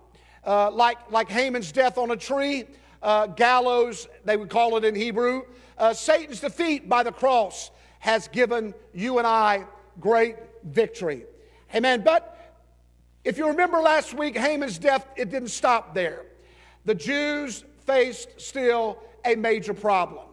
Uh, 0.49 0.71
like, 0.71 0.97
like 1.11 1.29
Haman's 1.29 1.71
death 1.71 1.99
on 1.99 2.11
a 2.11 2.17
tree, 2.17 2.65
uh, 3.03 3.27
gallows, 3.27 4.09
they 4.25 4.35
would 4.35 4.49
call 4.49 4.79
it 4.79 4.85
in 4.85 4.95
Hebrew, 4.95 5.43
uh, 5.77 5.93
Satan's 5.93 6.41
defeat 6.41 6.89
by 6.89 7.03
the 7.03 7.13
cross 7.13 7.71
has 7.99 8.29
given 8.29 8.73
you 8.95 9.19
and 9.19 9.27
I 9.27 9.67
great 10.01 10.37
victory. 10.65 11.25
Amen. 11.75 12.01
But 12.03 12.35
if 13.25 13.37
you 13.37 13.49
remember 13.49 13.79
last 13.81 14.15
week, 14.15 14.39
Haman's 14.39 14.79
death, 14.79 15.07
it 15.17 15.29
didn't 15.29 15.51
stop 15.51 15.95
there. 15.95 16.25
The 16.87 16.95
Jews 16.95 17.65
faced 17.85 18.41
still 18.41 19.03
a 19.27 19.35
major 19.35 19.75
problem. 19.75 20.25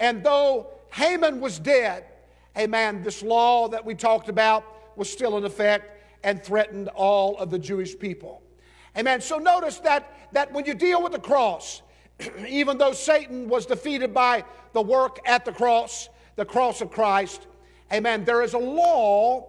And 0.00 0.24
though 0.24 0.72
Haman 0.94 1.40
was 1.40 1.60
dead, 1.60 2.06
amen, 2.58 3.04
this 3.04 3.22
law 3.22 3.68
that 3.68 3.84
we 3.84 3.94
talked 3.94 4.28
about 4.28 4.64
was 4.96 5.08
still 5.08 5.38
in 5.38 5.44
effect 5.44 6.04
and 6.24 6.42
threatened 6.42 6.88
all 6.88 7.38
of 7.38 7.50
the 7.50 7.58
Jewish 7.60 7.96
people. 7.96 8.40
Amen. 8.96 9.20
So 9.20 9.38
notice 9.38 9.78
that, 9.80 10.12
that 10.32 10.52
when 10.52 10.64
you 10.64 10.74
deal 10.74 11.02
with 11.02 11.12
the 11.12 11.18
cross, 11.18 11.82
even 12.48 12.78
though 12.78 12.92
Satan 12.92 13.48
was 13.48 13.66
defeated 13.66 14.14
by 14.14 14.44
the 14.72 14.82
work 14.82 15.18
at 15.26 15.44
the 15.44 15.52
cross, 15.52 16.08
the 16.36 16.44
cross 16.44 16.80
of 16.80 16.90
Christ, 16.90 17.46
amen, 17.92 18.24
there 18.24 18.42
is 18.42 18.54
a 18.54 18.58
law 18.58 19.48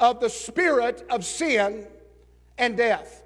of 0.00 0.20
the 0.20 0.30
spirit 0.30 1.04
of 1.10 1.24
sin 1.24 1.86
and 2.56 2.76
death. 2.76 3.22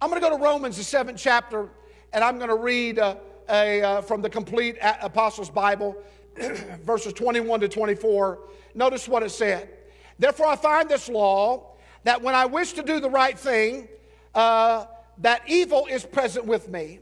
I'm 0.00 0.10
going 0.10 0.20
to 0.20 0.28
go 0.28 0.36
to 0.36 0.42
Romans, 0.42 0.76
the 0.76 0.84
seventh 0.84 1.18
chapter, 1.18 1.68
and 2.12 2.22
I'm 2.22 2.36
going 2.36 2.50
to 2.50 2.56
read 2.56 2.98
uh, 2.98 3.16
a, 3.48 3.82
uh, 3.82 4.02
from 4.02 4.20
the 4.20 4.28
complete 4.28 4.76
Apostles' 5.00 5.48
Bible, 5.48 5.96
verses 6.84 7.14
21 7.14 7.60
to 7.60 7.68
24. 7.68 8.40
Notice 8.74 9.08
what 9.08 9.22
it 9.22 9.30
said. 9.30 9.70
Therefore, 10.18 10.46
I 10.46 10.56
find 10.56 10.88
this 10.88 11.08
law 11.08 11.75
that 12.06 12.22
when 12.22 12.36
I 12.36 12.46
wish 12.46 12.74
to 12.74 12.82
do 12.82 13.00
the 13.00 13.10
right 13.10 13.36
thing, 13.36 13.88
uh, 14.32 14.86
that 15.18 15.42
evil 15.48 15.86
is 15.90 16.04
present 16.04 16.46
with 16.46 16.68
me. 16.68 17.00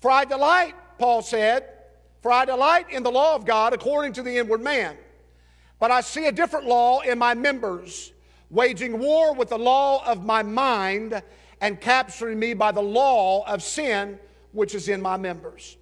For 0.00 0.10
I 0.10 0.24
delight, 0.24 0.74
Paul 0.98 1.22
said, 1.22 1.68
for 2.20 2.32
I 2.32 2.44
delight 2.44 2.90
in 2.90 3.04
the 3.04 3.12
law 3.12 3.36
of 3.36 3.44
God 3.44 3.72
according 3.72 4.14
to 4.14 4.22
the 4.22 4.36
inward 4.36 4.62
man. 4.62 4.96
But 5.78 5.92
I 5.92 6.00
see 6.00 6.26
a 6.26 6.32
different 6.32 6.66
law 6.66 7.02
in 7.02 7.18
my 7.20 7.34
members, 7.34 8.12
waging 8.50 8.98
war 8.98 9.32
with 9.32 9.50
the 9.50 9.58
law 9.58 10.04
of 10.04 10.24
my 10.24 10.42
mind 10.42 11.22
and 11.60 11.80
capturing 11.80 12.40
me 12.40 12.52
by 12.52 12.72
the 12.72 12.82
law 12.82 13.46
of 13.46 13.62
sin 13.62 14.18
which 14.50 14.74
is 14.74 14.88
in 14.88 15.00
my 15.00 15.16
members. 15.16 15.76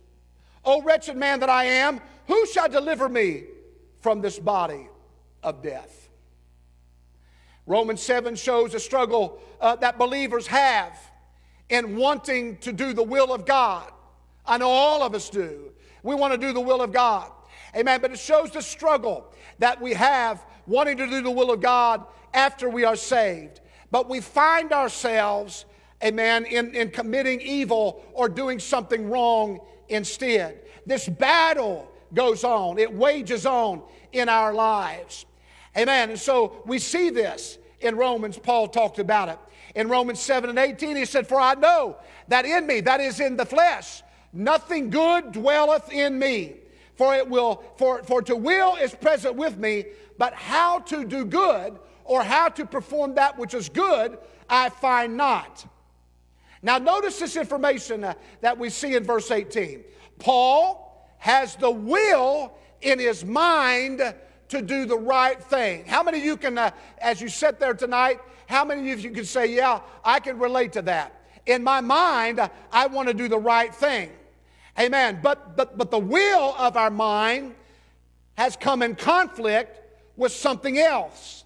O 0.66 0.82
wretched 0.82 1.16
man 1.16 1.40
that 1.40 1.50
I 1.50 1.64
am, 1.64 1.98
who 2.26 2.46
shall 2.46 2.68
deliver 2.68 3.08
me 3.08 3.44
from 4.00 4.20
this 4.20 4.38
body 4.38 4.88
of 5.42 5.62
death? 5.62 6.01
Romans 7.66 8.02
7 8.02 8.34
shows 8.34 8.74
a 8.74 8.80
struggle 8.80 9.40
uh, 9.60 9.76
that 9.76 9.98
believers 9.98 10.46
have 10.46 10.98
in 11.68 11.96
wanting 11.96 12.56
to 12.58 12.72
do 12.72 12.92
the 12.92 13.02
will 13.02 13.32
of 13.32 13.46
God. 13.46 13.90
I 14.44 14.58
know 14.58 14.68
all 14.68 15.02
of 15.02 15.14
us 15.14 15.30
do. 15.30 15.72
We 16.02 16.14
want 16.14 16.32
to 16.32 16.38
do 16.38 16.52
the 16.52 16.60
will 16.60 16.82
of 16.82 16.92
God. 16.92 17.30
Amen. 17.76 18.00
But 18.00 18.10
it 18.10 18.18
shows 18.18 18.50
the 18.50 18.60
struggle 18.60 19.32
that 19.58 19.80
we 19.80 19.94
have 19.94 20.44
wanting 20.66 20.96
to 20.96 21.06
do 21.06 21.22
the 21.22 21.30
will 21.30 21.52
of 21.52 21.60
God 21.60 22.04
after 22.34 22.68
we 22.68 22.84
are 22.84 22.96
saved. 22.96 23.60
But 23.90 24.08
we 24.08 24.20
find 24.20 24.72
ourselves 24.72 25.64
amen, 26.02 26.46
in, 26.46 26.74
in 26.74 26.90
committing 26.90 27.40
evil 27.40 28.04
or 28.12 28.28
doing 28.28 28.58
something 28.58 29.08
wrong 29.08 29.60
instead. 29.88 30.62
This 30.86 31.08
battle 31.08 31.90
goes 32.12 32.44
on, 32.44 32.78
it 32.78 32.92
wages 32.92 33.46
on 33.46 33.82
in 34.12 34.28
our 34.28 34.52
lives. 34.52 35.24
Amen. 35.76 36.10
And 36.10 36.18
so 36.18 36.62
we 36.66 36.78
see 36.78 37.10
this 37.10 37.58
in 37.80 37.96
Romans, 37.96 38.38
Paul 38.38 38.68
talked 38.68 38.98
about 38.98 39.28
it. 39.28 39.38
In 39.74 39.88
Romans 39.88 40.20
7 40.20 40.50
and 40.50 40.58
18, 40.58 40.96
he 40.96 41.04
said, 41.04 41.26
For 41.26 41.40
I 41.40 41.54
know 41.54 41.96
that 42.28 42.44
in 42.44 42.66
me, 42.66 42.80
that 42.82 43.00
is 43.00 43.20
in 43.20 43.36
the 43.36 43.46
flesh, 43.46 44.02
nothing 44.32 44.90
good 44.90 45.32
dwelleth 45.32 45.90
in 45.90 46.18
me. 46.18 46.56
For 46.94 47.14
it 47.14 47.28
will, 47.28 47.64
for, 47.76 48.02
for 48.02 48.22
to 48.22 48.36
will 48.36 48.76
is 48.76 48.94
present 48.94 49.34
with 49.34 49.56
me, 49.56 49.86
but 50.18 50.34
how 50.34 50.80
to 50.80 51.04
do 51.04 51.24
good 51.24 51.78
or 52.04 52.22
how 52.22 52.48
to 52.50 52.66
perform 52.66 53.14
that 53.14 53.38
which 53.38 53.54
is 53.54 53.68
good, 53.68 54.18
I 54.48 54.68
find 54.68 55.16
not. 55.16 55.64
Now, 56.62 56.78
notice 56.78 57.18
this 57.18 57.36
information 57.36 58.04
uh, 58.04 58.14
that 58.40 58.58
we 58.58 58.70
see 58.70 58.94
in 58.94 59.04
verse 59.04 59.30
18. 59.30 59.82
Paul 60.18 61.08
has 61.18 61.56
the 61.56 61.70
will 61.70 62.52
in 62.82 62.98
his 62.98 63.24
mind 63.24 64.14
to 64.52 64.60
do 64.60 64.84
the 64.84 64.96
right 64.96 65.42
thing. 65.42 65.84
How 65.86 66.02
many 66.02 66.18
of 66.18 66.24
you 66.24 66.36
can, 66.36 66.58
uh, 66.58 66.70
as 66.98 67.20
you 67.22 67.28
sit 67.28 67.58
there 67.58 67.72
tonight, 67.72 68.20
how 68.46 68.66
many 68.66 68.92
of 68.92 69.00
you 69.00 69.10
can 69.10 69.24
say, 69.24 69.46
Yeah, 69.46 69.80
I 70.04 70.20
can 70.20 70.38
relate 70.38 70.72
to 70.74 70.82
that? 70.82 71.20
In 71.46 71.64
my 71.64 71.80
mind, 71.80 72.38
uh, 72.38 72.50
I 72.70 72.86
want 72.86 73.08
to 73.08 73.14
do 73.14 73.28
the 73.28 73.38
right 73.38 73.74
thing. 73.74 74.10
Amen. 74.78 75.20
But, 75.22 75.56
but, 75.56 75.78
but 75.78 75.90
the 75.90 75.98
will 75.98 76.54
of 76.58 76.76
our 76.76 76.90
mind 76.90 77.54
has 78.34 78.56
come 78.56 78.82
in 78.82 78.94
conflict 78.94 79.80
with 80.16 80.32
something 80.32 80.78
else. 80.78 81.44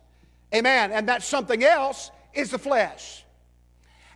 Amen. 0.53 0.91
And 0.91 1.09
that 1.09 1.23
something 1.23 1.63
else 1.63 2.11
is 2.35 2.51
the 2.51 2.59
flesh. 2.59 3.25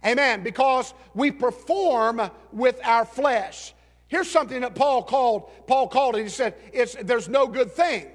Amen. 0.05 0.43
Because 0.43 0.95
we 1.15 1.31
perform 1.31 2.21
with 2.53 2.81
our 2.85 3.05
flesh. 3.05 3.73
Here's 4.09 4.31
something 4.31 4.63
that 4.63 4.75
Paul 4.75 5.05
called, 5.05 5.51
Paul 5.69 5.87
called 5.87 6.17
it. 6.17 6.25
He 6.25 6.29
said, 6.29 6.55
it's, 6.73 6.97
there's 7.01 7.29
no 7.29 7.47
good 7.47 7.71
thing. 7.71 8.09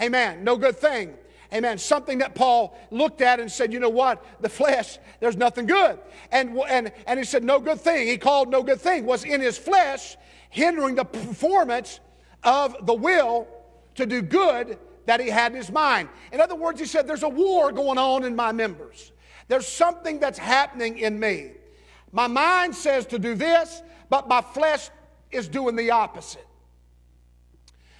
Amen. 0.00 0.44
No 0.44 0.56
good 0.56 0.76
thing. 0.76 1.14
Amen. 1.52 1.78
Something 1.78 2.18
that 2.18 2.34
Paul 2.34 2.76
looked 2.90 3.20
at 3.20 3.40
and 3.40 3.50
said, 3.50 3.72
you 3.72 3.80
know 3.80 3.88
what? 3.88 4.24
The 4.42 4.48
flesh, 4.48 4.98
there's 5.20 5.36
nothing 5.36 5.66
good. 5.66 5.98
And, 6.32 6.58
and, 6.68 6.92
and 7.06 7.18
he 7.18 7.24
said, 7.24 7.44
no 7.44 7.60
good 7.60 7.80
thing. 7.80 8.08
He 8.08 8.18
called 8.18 8.50
no 8.50 8.62
good 8.62 8.80
thing 8.80 9.06
was 9.06 9.24
in 9.24 9.40
his 9.40 9.56
flesh, 9.56 10.16
hindering 10.50 10.96
the 10.96 11.04
performance 11.04 12.00
of 12.42 12.86
the 12.86 12.94
will 12.94 13.46
to 13.94 14.06
do 14.06 14.22
good 14.22 14.78
that 15.06 15.20
he 15.20 15.30
had 15.30 15.52
in 15.52 15.56
his 15.56 15.70
mind. 15.70 16.08
In 16.32 16.40
other 16.40 16.56
words, 16.56 16.80
he 16.80 16.86
said, 16.86 17.06
there's 17.06 17.22
a 17.22 17.28
war 17.28 17.70
going 17.72 17.98
on 17.98 18.24
in 18.24 18.34
my 18.34 18.52
members. 18.52 19.12
There's 19.48 19.68
something 19.68 20.18
that's 20.18 20.38
happening 20.38 20.98
in 20.98 21.18
me. 21.18 21.52
My 22.12 22.26
mind 22.26 22.74
says 22.74 23.06
to 23.06 23.18
do 23.18 23.34
this, 23.34 23.82
but 24.10 24.28
my 24.28 24.40
flesh 24.40 24.90
is 25.30 25.48
doing 25.48 25.76
the 25.76 25.90
opposite. 25.90 26.45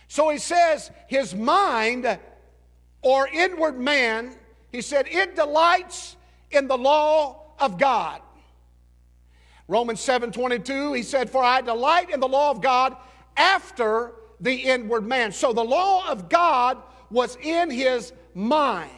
So 0.08 0.30
he 0.30 0.38
says 0.38 0.90
his 1.08 1.34
mind 1.34 2.18
or 3.02 3.28
inward 3.28 3.78
man, 3.78 4.34
he 4.70 4.80
said, 4.82 5.06
it 5.08 5.36
delights 5.36 6.16
in 6.50 6.68
the 6.68 6.76
law 6.76 7.52
of 7.58 7.78
God. 7.78 8.20
Romans 9.68 10.00
7 10.00 10.30
22, 10.30 10.92
he 10.92 11.02
said, 11.02 11.28
For 11.28 11.42
I 11.42 11.60
delight 11.60 12.10
in 12.10 12.20
the 12.20 12.28
law 12.28 12.50
of 12.50 12.60
God 12.60 12.96
after 13.36 14.12
the 14.40 14.54
inward 14.54 15.04
man. 15.04 15.32
So 15.32 15.52
the 15.52 15.64
law 15.64 16.08
of 16.08 16.28
God 16.28 16.78
was 17.10 17.36
in 17.36 17.70
his 17.70 18.12
mind. 18.34 18.90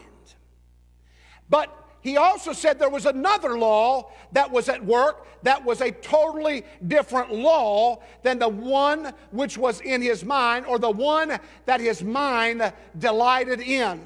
But 1.48 1.74
he 2.00 2.16
also 2.16 2.52
said 2.52 2.78
there 2.78 2.88
was 2.88 3.06
another 3.06 3.58
law 3.58 4.10
that 4.32 4.50
was 4.50 4.68
at 4.68 4.84
work 4.84 5.26
that 5.42 5.64
was 5.64 5.80
a 5.80 5.90
totally 5.90 6.64
different 6.86 7.32
law 7.32 8.00
than 8.22 8.38
the 8.38 8.48
one 8.48 9.12
which 9.30 9.58
was 9.58 9.80
in 9.80 10.02
his 10.02 10.24
mind 10.24 10.66
or 10.66 10.78
the 10.78 10.90
one 10.90 11.38
that 11.66 11.80
his 11.80 12.02
mind 12.02 12.72
delighted 12.98 13.60
in. 13.60 14.04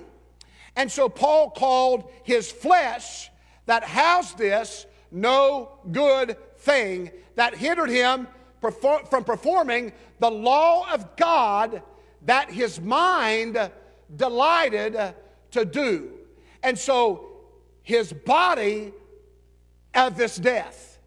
And 0.77 0.91
so 0.91 1.09
Paul 1.09 1.51
called 1.51 2.11
his 2.25 2.51
flesh 2.51 3.31
that 3.67 3.85
housed 3.85 4.39
this 4.39 4.87
no 5.11 5.79
good 5.91 6.37
thing 6.59 7.11
that 7.37 7.55
hindered 7.55 7.91
him 7.91 8.27
from 8.61 9.25
performing 9.25 9.93
the 10.19 10.31
law 10.31 10.91
of 10.93 11.17
God 11.17 11.83
that 12.23 12.51
his 12.51 12.81
mind 12.81 13.71
delighted 14.15 15.15
to 15.51 15.65
do. 15.65 16.11
And 16.63 16.79
so 16.79 17.32
his 17.83 18.13
body 18.13 18.93
of 19.95 20.17
this 20.17 20.37
death. 20.37 20.99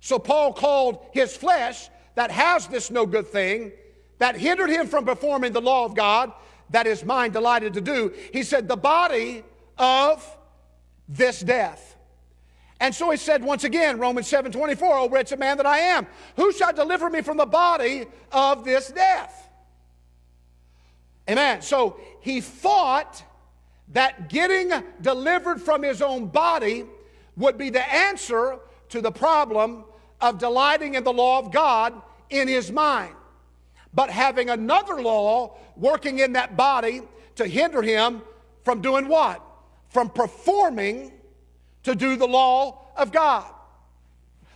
So 0.00 0.18
Paul 0.18 0.52
called 0.52 1.06
his 1.12 1.36
flesh 1.36 1.88
that 2.14 2.30
has 2.30 2.66
this 2.66 2.90
no 2.90 3.06
good 3.06 3.28
thing 3.28 3.72
that 4.18 4.36
hindered 4.36 4.70
him 4.70 4.86
from 4.86 5.04
performing 5.04 5.52
the 5.52 5.60
law 5.60 5.84
of 5.84 5.94
God 5.94 6.32
that 6.70 6.86
his 6.86 7.04
mind 7.04 7.32
delighted 7.32 7.74
to 7.74 7.80
do. 7.80 8.12
He 8.32 8.42
said, 8.42 8.68
the 8.68 8.76
body 8.76 9.42
of 9.78 10.24
this 11.08 11.40
death. 11.40 11.96
And 12.80 12.94
so 12.94 13.10
he 13.10 13.16
said 13.18 13.44
once 13.44 13.64
again, 13.64 13.98
Romans 13.98 14.26
7 14.26 14.52
24, 14.52 14.98
O 14.98 15.08
wretched 15.08 15.38
man 15.38 15.58
that 15.58 15.66
I 15.66 15.78
am, 15.78 16.06
who 16.36 16.50
shall 16.52 16.72
deliver 16.72 17.10
me 17.10 17.20
from 17.20 17.36
the 17.36 17.46
body 17.46 18.06
of 18.32 18.64
this 18.64 18.90
death? 18.90 19.48
Amen. 21.28 21.60
So 21.60 22.00
he 22.20 22.40
thought 22.40 23.22
that 23.92 24.28
getting 24.28 24.70
delivered 25.00 25.60
from 25.60 25.82
his 25.82 26.00
own 26.00 26.26
body 26.26 26.84
would 27.36 27.58
be 27.58 27.70
the 27.70 27.82
answer 27.92 28.58
to 28.90 29.00
the 29.00 29.10
problem 29.10 29.84
of 30.20 30.38
delighting 30.38 30.94
in 30.94 31.04
the 31.04 31.12
law 31.12 31.38
of 31.38 31.52
God 31.52 31.94
in 32.28 32.46
his 32.48 32.70
mind. 32.70 33.14
But 33.92 34.10
having 34.10 34.50
another 34.50 35.00
law 35.00 35.56
working 35.76 36.20
in 36.20 36.34
that 36.34 36.56
body 36.56 37.02
to 37.36 37.46
hinder 37.46 37.82
him 37.82 38.22
from 38.64 38.80
doing 38.80 39.08
what? 39.08 39.44
From 39.88 40.08
performing 40.08 41.12
to 41.82 41.94
do 41.94 42.16
the 42.16 42.26
law 42.26 42.86
of 42.96 43.10
God. 43.10 43.46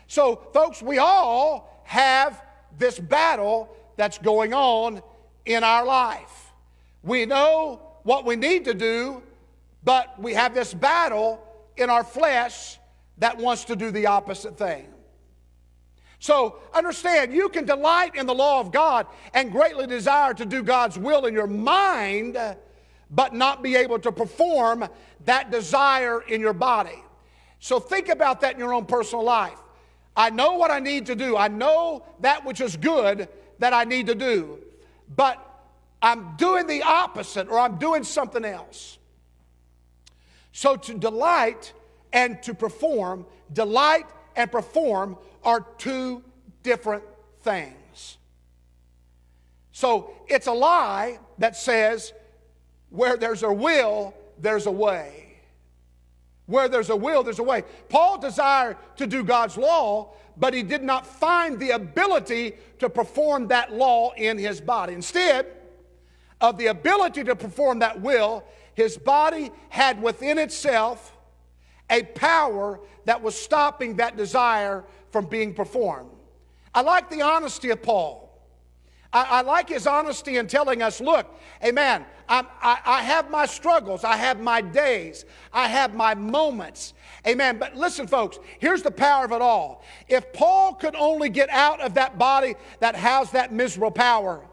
So, 0.06 0.36
folks, 0.52 0.82
we 0.82 0.98
all 0.98 1.82
have 1.84 2.42
this 2.78 2.98
battle 2.98 3.74
that's 3.96 4.18
going 4.18 4.52
on 4.54 5.02
in 5.44 5.64
our 5.64 5.84
life. 5.84 6.52
We 7.02 7.26
know 7.26 7.80
what 8.04 8.24
we 8.24 8.36
need 8.36 8.64
to 8.66 8.74
do, 8.74 9.22
but 9.82 10.18
we 10.20 10.34
have 10.34 10.54
this 10.54 10.72
battle 10.72 11.42
in 11.76 11.90
our 11.90 12.04
flesh 12.04 12.78
that 13.18 13.36
wants 13.36 13.64
to 13.64 13.76
do 13.76 13.90
the 13.90 14.06
opposite 14.06 14.56
thing. 14.56 14.86
So 16.20 16.60
understand, 16.72 17.34
you 17.34 17.48
can 17.48 17.66
delight 17.66 18.14
in 18.14 18.26
the 18.26 18.34
law 18.34 18.60
of 18.60 18.72
God 18.72 19.06
and 19.34 19.52
greatly 19.52 19.86
desire 19.86 20.32
to 20.34 20.46
do 20.46 20.62
God's 20.62 20.98
will 20.98 21.26
in 21.26 21.34
your 21.34 21.46
mind, 21.46 22.38
but 23.10 23.34
not 23.34 23.62
be 23.62 23.76
able 23.76 23.98
to 23.98 24.12
perform 24.12 24.88
that 25.26 25.50
desire 25.50 26.22
in 26.22 26.40
your 26.40 26.54
body. 26.54 27.02
So 27.58 27.78
think 27.78 28.08
about 28.08 28.40
that 28.40 28.54
in 28.54 28.58
your 28.58 28.72
own 28.72 28.86
personal 28.86 29.24
life. 29.24 29.58
I 30.16 30.30
know 30.30 30.54
what 30.54 30.70
I 30.70 30.78
need 30.78 31.06
to 31.06 31.14
do, 31.14 31.36
I 31.36 31.48
know 31.48 32.06
that 32.20 32.44
which 32.44 32.60
is 32.60 32.76
good 32.76 33.28
that 33.58 33.72
I 33.72 33.84
need 33.84 34.06
to 34.06 34.14
do, 34.14 34.58
but 35.14 35.53
I'm 36.04 36.36
doing 36.36 36.66
the 36.66 36.82
opposite 36.82 37.48
or 37.48 37.58
I'm 37.58 37.78
doing 37.78 38.04
something 38.04 38.44
else. 38.44 38.98
So 40.52 40.76
to 40.76 40.92
delight 40.92 41.72
and 42.12 42.42
to 42.42 42.52
perform, 42.52 43.24
delight 43.54 44.04
and 44.36 44.52
perform 44.52 45.16
are 45.42 45.66
two 45.78 46.22
different 46.62 47.04
things. 47.40 48.18
So 49.72 50.12
it's 50.28 50.46
a 50.46 50.52
lie 50.52 51.20
that 51.38 51.56
says 51.56 52.12
where 52.90 53.16
there's 53.16 53.42
a 53.42 53.50
will, 53.50 54.12
there's 54.38 54.66
a 54.66 54.70
way. 54.70 55.38
Where 56.44 56.68
there's 56.68 56.90
a 56.90 56.96
will, 56.96 57.22
there's 57.22 57.38
a 57.38 57.42
way. 57.42 57.64
Paul 57.88 58.18
desired 58.18 58.76
to 58.96 59.06
do 59.06 59.24
God's 59.24 59.56
law, 59.56 60.12
but 60.36 60.52
he 60.52 60.62
did 60.62 60.82
not 60.82 61.06
find 61.06 61.58
the 61.58 61.70
ability 61.70 62.56
to 62.80 62.90
perform 62.90 63.48
that 63.48 63.72
law 63.72 64.12
in 64.12 64.36
his 64.36 64.60
body. 64.60 64.92
Instead 64.92 65.63
of 66.44 66.58
the 66.58 66.66
ability 66.66 67.24
to 67.24 67.34
perform 67.34 67.78
that 67.78 68.02
will, 68.02 68.44
his 68.74 68.98
body 68.98 69.50
had 69.70 70.02
within 70.02 70.36
itself 70.36 71.16
a 71.88 72.02
power 72.02 72.80
that 73.06 73.22
was 73.22 73.34
stopping 73.34 73.96
that 73.96 74.18
desire 74.18 74.84
from 75.10 75.24
being 75.24 75.54
performed. 75.54 76.10
I 76.74 76.82
like 76.82 77.08
the 77.08 77.22
honesty 77.22 77.70
of 77.70 77.82
Paul. 77.82 78.20
I, 79.10 79.22
I 79.22 79.40
like 79.40 79.70
his 79.70 79.86
honesty 79.86 80.36
in 80.36 80.46
telling 80.46 80.82
us 80.82 81.00
look, 81.00 81.34
amen, 81.64 82.04
I, 82.28 82.44
I 82.60 83.02
have 83.02 83.30
my 83.30 83.46
struggles, 83.46 84.04
I 84.04 84.16
have 84.16 84.38
my 84.38 84.60
days, 84.60 85.24
I 85.50 85.68
have 85.68 85.94
my 85.94 86.14
moments. 86.14 86.92
Amen. 87.26 87.56
But 87.58 87.74
listen, 87.74 88.06
folks, 88.06 88.38
here's 88.58 88.82
the 88.82 88.90
power 88.90 89.24
of 89.24 89.32
it 89.32 89.40
all. 89.40 89.82
If 90.08 90.30
Paul 90.34 90.74
could 90.74 90.94
only 90.94 91.30
get 91.30 91.48
out 91.48 91.80
of 91.80 91.94
that 91.94 92.18
body 92.18 92.54
that 92.80 92.96
housed 92.96 93.32
that 93.32 93.50
miserable 93.50 93.92
power 93.92 94.44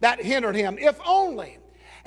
that 0.00 0.22
hindered 0.22 0.56
him, 0.56 0.78
if 0.78 0.98
only, 1.06 1.58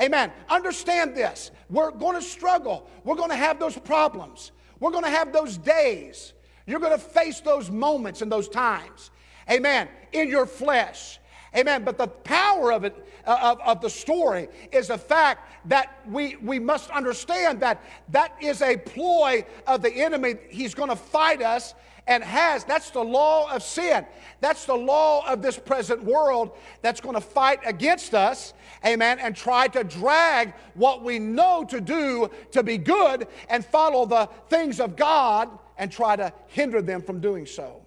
Amen. 0.01 0.31
Understand 0.49 1.15
this. 1.15 1.51
We're 1.69 1.91
going 1.91 2.15
to 2.15 2.21
struggle. 2.21 2.89
We're 3.03 3.15
going 3.15 3.29
to 3.29 3.35
have 3.35 3.59
those 3.59 3.77
problems. 3.77 4.51
We're 4.79 4.91
going 4.91 5.03
to 5.03 5.09
have 5.09 5.31
those 5.31 5.57
days. 5.57 6.33
You're 6.65 6.79
going 6.79 6.97
to 6.97 7.03
face 7.03 7.41
those 7.41 7.69
moments 7.69 8.21
and 8.21 8.31
those 8.31 8.49
times. 8.49 9.11
Amen. 9.49 9.87
In 10.11 10.29
your 10.29 10.45
flesh. 10.45 11.19
Amen. 11.55 11.83
But 11.83 11.97
the 11.97 12.07
power 12.07 12.73
of 12.73 12.83
it, 12.83 12.95
uh, 13.25 13.37
of, 13.41 13.61
of 13.61 13.81
the 13.81 13.89
story, 13.89 14.47
is 14.71 14.87
the 14.87 14.97
fact 14.97 15.69
that 15.69 15.99
we, 16.09 16.37
we 16.37 16.57
must 16.57 16.89
understand 16.89 17.59
that 17.59 17.83
that 18.09 18.35
is 18.41 18.61
a 18.61 18.77
ploy 18.77 19.45
of 19.67 19.81
the 19.81 19.91
enemy. 19.91 20.35
He's 20.49 20.73
going 20.73 20.89
to 20.89 20.95
fight 20.95 21.41
us 21.41 21.75
and 22.07 22.23
has. 22.23 22.63
That's 22.63 22.89
the 22.89 23.03
law 23.03 23.51
of 23.51 23.63
sin. 23.63 24.05
That's 24.41 24.65
the 24.65 24.75
law 24.75 25.25
of 25.27 25.41
this 25.41 25.57
present 25.57 26.03
world 26.03 26.51
that's 26.81 27.01
going 27.01 27.15
to 27.15 27.21
fight 27.21 27.59
against 27.65 28.13
us, 28.13 28.53
amen, 28.85 29.19
and 29.19 29.35
try 29.35 29.67
to 29.69 29.83
drag 29.83 30.53
what 30.73 31.03
we 31.03 31.19
know 31.19 31.63
to 31.69 31.79
do 31.79 32.29
to 32.51 32.63
be 32.63 32.77
good 32.77 33.27
and 33.49 33.65
follow 33.65 34.05
the 34.05 34.27
things 34.49 34.79
of 34.79 34.95
God 34.95 35.49
and 35.77 35.91
try 35.91 36.15
to 36.15 36.33
hinder 36.47 36.81
them 36.81 37.01
from 37.01 37.19
doing 37.19 37.45
so. 37.45 37.85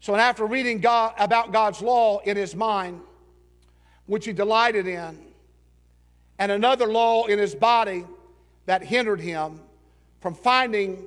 So, 0.00 0.12
and 0.12 0.20
after 0.20 0.44
reading 0.44 0.80
God, 0.80 1.14
about 1.18 1.50
God's 1.50 1.80
law 1.80 2.18
in 2.18 2.36
his 2.36 2.54
mind, 2.54 3.00
which 4.04 4.26
he 4.26 4.34
delighted 4.34 4.86
in, 4.86 5.18
and 6.38 6.52
another 6.52 6.86
law 6.86 7.24
in 7.24 7.38
his 7.38 7.54
body 7.54 8.04
that 8.66 8.82
hindered 8.82 9.20
him 9.20 9.60
from 10.24 10.32
finding 10.34 11.06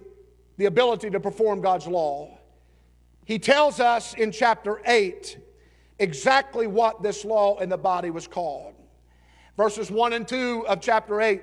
the 0.57 0.65
ability 0.65 1.09
to 1.09 1.19
perform 1.19 1.59
God's 1.59 1.87
law. 1.87 2.37
He 3.25 3.39
tells 3.39 3.79
us 3.79 4.13
in 4.13 4.31
chapter 4.31 4.79
8 4.85 5.39
exactly 5.97 6.67
what 6.67 7.01
this 7.01 7.25
law 7.25 7.57
in 7.57 7.67
the 7.67 7.79
body 7.79 8.11
was 8.11 8.27
called. 8.27 8.75
Verses 9.57 9.89
1 9.89 10.13
and 10.13 10.27
2 10.27 10.67
of 10.67 10.81
chapter 10.81 11.19
8. 11.19 11.41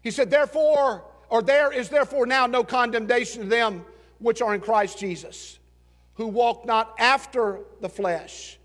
He 0.00 0.10
said, 0.10 0.30
Therefore, 0.30 1.04
or 1.28 1.42
there 1.42 1.70
is 1.70 1.90
therefore 1.90 2.24
now 2.24 2.46
no 2.46 2.64
condemnation 2.64 3.42
to 3.42 3.48
them 3.48 3.84
which 4.20 4.40
are 4.40 4.54
in 4.54 4.62
Christ 4.62 4.98
Jesus, 4.98 5.58
who 6.14 6.28
walk 6.28 6.64
not 6.64 6.94
after 6.98 7.60
the 7.82 7.90
flesh, 7.90 8.58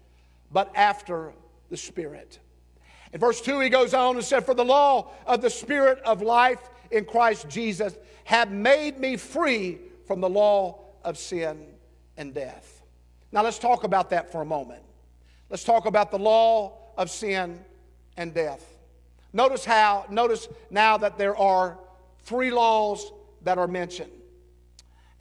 but 0.53 0.71
after 0.73 1.33
the 1.69 1.75
Spirit. 1.75 2.39
In 3.11 3.19
verse 3.19 3.41
2, 3.41 3.59
he 3.59 3.67
goes 3.67 3.93
on 3.93 4.15
and 4.15 4.23
said, 4.23 4.45
For 4.45 4.53
the 4.53 4.63
law 4.63 5.11
of 5.25 5.41
the 5.41 5.49
Spirit 5.49 5.99
of 6.05 6.21
life 6.21 6.69
in 6.91 7.05
Christ 7.05 7.49
Jesus 7.49 7.95
have 8.25 8.51
made 8.51 8.99
me 8.99 9.17
free 9.17 9.79
from 10.05 10.21
the 10.21 10.29
law 10.29 10.79
of 11.03 11.17
sin 11.17 11.65
and 12.17 12.33
death. 12.33 12.81
Now 13.31 13.43
let's 13.43 13.59
talk 13.59 13.83
about 13.83 14.09
that 14.11 14.31
for 14.31 14.41
a 14.41 14.45
moment. 14.45 14.83
Let's 15.49 15.63
talk 15.63 15.85
about 15.85 16.11
the 16.11 16.19
law 16.19 16.77
of 16.97 17.09
sin 17.09 17.59
and 18.17 18.33
death. 18.33 18.65
Notice 19.33 19.65
how, 19.65 20.05
notice 20.09 20.47
now 20.69 20.97
that 20.97 21.17
there 21.17 21.35
are 21.37 21.77
three 22.23 22.51
laws 22.51 23.11
that 23.43 23.57
are 23.57 23.67
mentioned. 23.67 24.11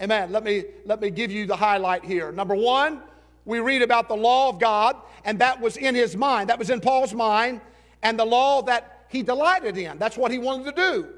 Amen. 0.00 0.32
Let 0.32 0.44
me, 0.44 0.64
let 0.84 1.00
me 1.00 1.10
give 1.10 1.30
you 1.30 1.46
the 1.46 1.56
highlight 1.56 2.04
here. 2.04 2.32
Number 2.32 2.54
one, 2.54 3.02
we 3.44 3.60
read 3.60 3.82
about 3.82 4.08
the 4.08 4.16
law 4.16 4.48
of 4.48 4.60
God, 4.60 4.96
and 5.24 5.38
that 5.40 5.60
was 5.60 5.76
in 5.76 5.94
his 5.94 6.16
mind. 6.16 6.50
That 6.50 6.58
was 6.58 6.70
in 6.70 6.80
Paul's 6.80 7.14
mind, 7.14 7.60
and 8.02 8.18
the 8.18 8.24
law 8.24 8.62
that 8.62 9.06
he 9.08 9.22
delighted 9.22 9.76
in. 9.76 9.98
That's 9.98 10.16
what 10.16 10.30
he 10.30 10.38
wanted 10.38 10.76
to 10.76 10.82
do. 10.82 11.08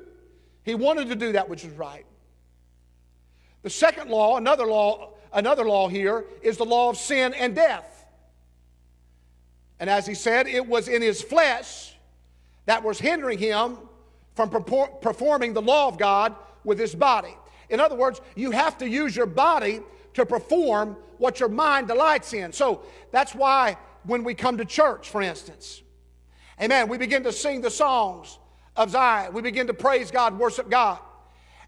He 0.70 0.76
wanted 0.76 1.08
to 1.08 1.16
do 1.16 1.32
that 1.32 1.48
which 1.48 1.64
was 1.64 1.72
right. 1.72 2.06
The 3.62 3.70
second 3.70 4.08
law, 4.08 4.36
another 4.36 4.66
law, 4.66 5.14
another 5.32 5.64
law 5.64 5.88
here, 5.88 6.26
is 6.42 6.58
the 6.58 6.64
law 6.64 6.90
of 6.90 6.96
sin 6.96 7.34
and 7.34 7.56
death. 7.56 8.06
And 9.80 9.90
as 9.90 10.06
he 10.06 10.14
said, 10.14 10.46
it 10.46 10.64
was 10.64 10.86
in 10.86 11.02
his 11.02 11.22
flesh 11.22 11.96
that 12.66 12.84
was 12.84 13.00
hindering 13.00 13.38
him 13.38 13.78
from 14.36 14.48
performing 14.48 15.54
the 15.54 15.60
law 15.60 15.88
of 15.88 15.98
God 15.98 16.36
with 16.62 16.78
his 16.78 16.94
body. 16.94 17.36
In 17.68 17.80
other 17.80 17.96
words, 17.96 18.20
you 18.36 18.52
have 18.52 18.78
to 18.78 18.88
use 18.88 19.16
your 19.16 19.26
body 19.26 19.80
to 20.14 20.24
perform 20.24 20.96
what 21.18 21.40
your 21.40 21.48
mind 21.48 21.88
delights 21.88 22.32
in. 22.32 22.52
So 22.52 22.82
that's 23.10 23.34
why 23.34 23.76
when 24.04 24.22
we 24.22 24.34
come 24.34 24.56
to 24.58 24.64
church, 24.64 25.10
for 25.10 25.20
instance, 25.20 25.82
amen, 26.62 26.88
we 26.88 26.96
begin 26.96 27.24
to 27.24 27.32
sing 27.32 27.60
the 27.60 27.72
songs 27.72 28.38
of 28.76 28.90
Zion. 28.90 29.32
We 29.32 29.42
begin 29.42 29.66
to 29.66 29.74
praise 29.74 30.10
God, 30.10 30.38
worship 30.38 30.68
God. 30.68 30.98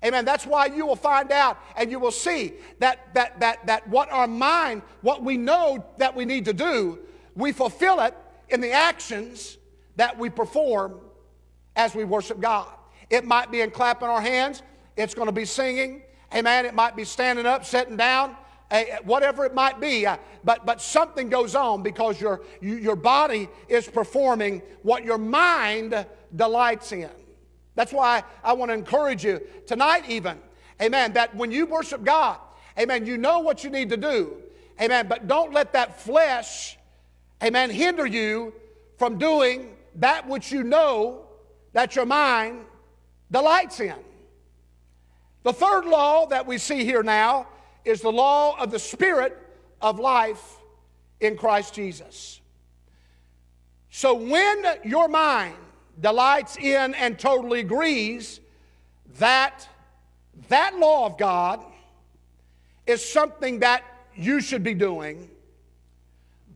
Amen. 0.04 0.24
That's 0.24 0.44
why 0.44 0.66
you 0.66 0.84
will 0.84 0.96
find 0.96 1.30
out 1.30 1.58
and 1.76 1.90
you 1.90 2.00
will 2.00 2.10
see 2.10 2.54
that, 2.80 3.14
that, 3.14 3.38
that, 3.40 3.66
that 3.66 3.88
what 3.88 4.10
our 4.10 4.26
mind, 4.26 4.82
what 5.00 5.22
we 5.22 5.36
know 5.36 5.84
that 5.98 6.16
we 6.16 6.24
need 6.24 6.44
to 6.46 6.52
do, 6.52 6.98
we 7.36 7.52
fulfill 7.52 8.00
it 8.00 8.16
in 8.48 8.60
the 8.60 8.72
actions 8.72 9.58
that 9.96 10.18
we 10.18 10.28
perform 10.28 10.98
as 11.76 11.94
we 11.94 12.04
worship 12.04 12.40
God. 12.40 12.68
It 13.10 13.24
might 13.24 13.50
be 13.52 13.60
in 13.60 13.70
clapping 13.70 14.08
our 14.08 14.20
hands, 14.20 14.62
it's 14.96 15.14
going 15.14 15.26
to 15.26 15.32
be 15.32 15.44
singing. 15.44 16.02
Amen. 16.34 16.64
It 16.64 16.74
might 16.74 16.96
be 16.96 17.04
standing 17.04 17.44
up, 17.44 17.64
sitting 17.64 17.96
down, 17.96 18.34
whatever 19.04 19.44
it 19.44 19.54
might 19.54 19.80
be. 19.80 20.06
Uh, 20.06 20.16
but, 20.44 20.64
but 20.64 20.80
something 20.80 21.28
goes 21.28 21.54
on 21.54 21.82
because 21.82 22.20
your, 22.20 22.40
your 22.60 22.96
body 22.96 23.48
is 23.68 23.86
performing 23.86 24.62
what 24.82 25.04
your 25.04 25.18
mind 25.18 26.06
delights 26.34 26.92
in. 26.92 27.10
That's 27.74 27.92
why 27.92 28.22
I 28.44 28.52
want 28.52 28.70
to 28.70 28.74
encourage 28.74 29.24
you 29.24 29.40
tonight, 29.66 30.04
even, 30.08 30.38
amen, 30.80 31.14
that 31.14 31.34
when 31.34 31.50
you 31.50 31.66
worship 31.66 32.04
God, 32.04 32.38
amen, 32.78 33.06
you 33.06 33.16
know 33.16 33.40
what 33.40 33.64
you 33.64 33.70
need 33.70 33.90
to 33.90 33.96
do, 33.96 34.36
amen, 34.80 35.06
but 35.08 35.26
don't 35.26 35.52
let 35.52 35.72
that 35.72 36.00
flesh, 36.00 36.76
amen, 37.42 37.70
hinder 37.70 38.06
you 38.06 38.52
from 38.98 39.18
doing 39.18 39.74
that 39.96 40.28
which 40.28 40.52
you 40.52 40.62
know 40.62 41.26
that 41.72 41.96
your 41.96 42.06
mind 42.06 42.64
delights 43.30 43.80
in. 43.80 43.96
The 45.42 45.52
third 45.52 45.86
law 45.86 46.26
that 46.26 46.46
we 46.46 46.58
see 46.58 46.84
here 46.84 47.02
now 47.02 47.48
is 47.84 48.00
the 48.00 48.12
law 48.12 48.56
of 48.58 48.70
the 48.70 48.78
Spirit 48.78 49.36
of 49.80 49.98
life 49.98 50.58
in 51.20 51.36
Christ 51.36 51.74
Jesus. 51.74 52.40
So 53.90 54.14
when 54.14 54.64
your 54.84 55.08
mind 55.08 55.56
delights 56.00 56.56
in 56.56 56.94
and 56.94 57.18
totally 57.18 57.60
agrees 57.60 58.40
that 59.18 59.68
that 60.48 60.78
law 60.78 61.06
of 61.06 61.18
God 61.18 61.60
is 62.86 63.04
something 63.04 63.60
that 63.60 63.84
you 64.14 64.40
should 64.40 64.62
be 64.62 64.74
doing, 64.74 65.30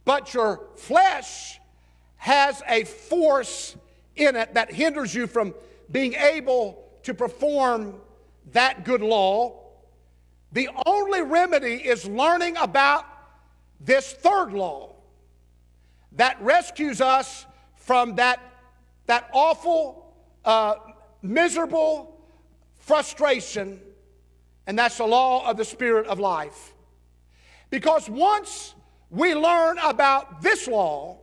but 0.05 0.35
your 0.35 0.61
flesh 0.77 1.61
has 2.16 2.62
a 2.66 2.85
force 2.85 3.77
in 4.16 4.37
it 4.37 4.55
that 4.55 4.72
hinders 4.72 5.14
you 5.14 5.27
from 5.27 5.55
being 5.90 6.14
able 6.14 6.83
to 7.05 7.14
perform 7.14 7.94
that 8.53 8.85
good 8.85 9.03
law. 9.03 9.61
The 10.53 10.68
only 10.87 11.22
remedy 11.22 11.75
is 11.75 12.07
learning 12.07 12.57
about 12.57 13.05
this 13.81 14.12
third 14.12 14.53
law 14.53 14.94
that 16.12 16.40
rescues 16.40 17.01
us 17.01 17.46
from 17.77 18.16
that, 18.16 18.40
that 19.06 19.28
awful, 19.32 20.14
uh, 20.44 20.74
miserable 21.22 22.20
frustration, 22.78 23.80
and 24.66 24.78
that's 24.78 24.98
the 24.98 25.06
law 25.06 25.48
of 25.48 25.56
the 25.56 25.64
spirit 25.64 26.06
of 26.06 26.18
life. 26.18 26.74
Because 27.70 28.08
once 28.08 28.74
we 29.10 29.34
learn 29.34 29.78
about 29.78 30.42
this 30.42 30.68
law 30.68 31.18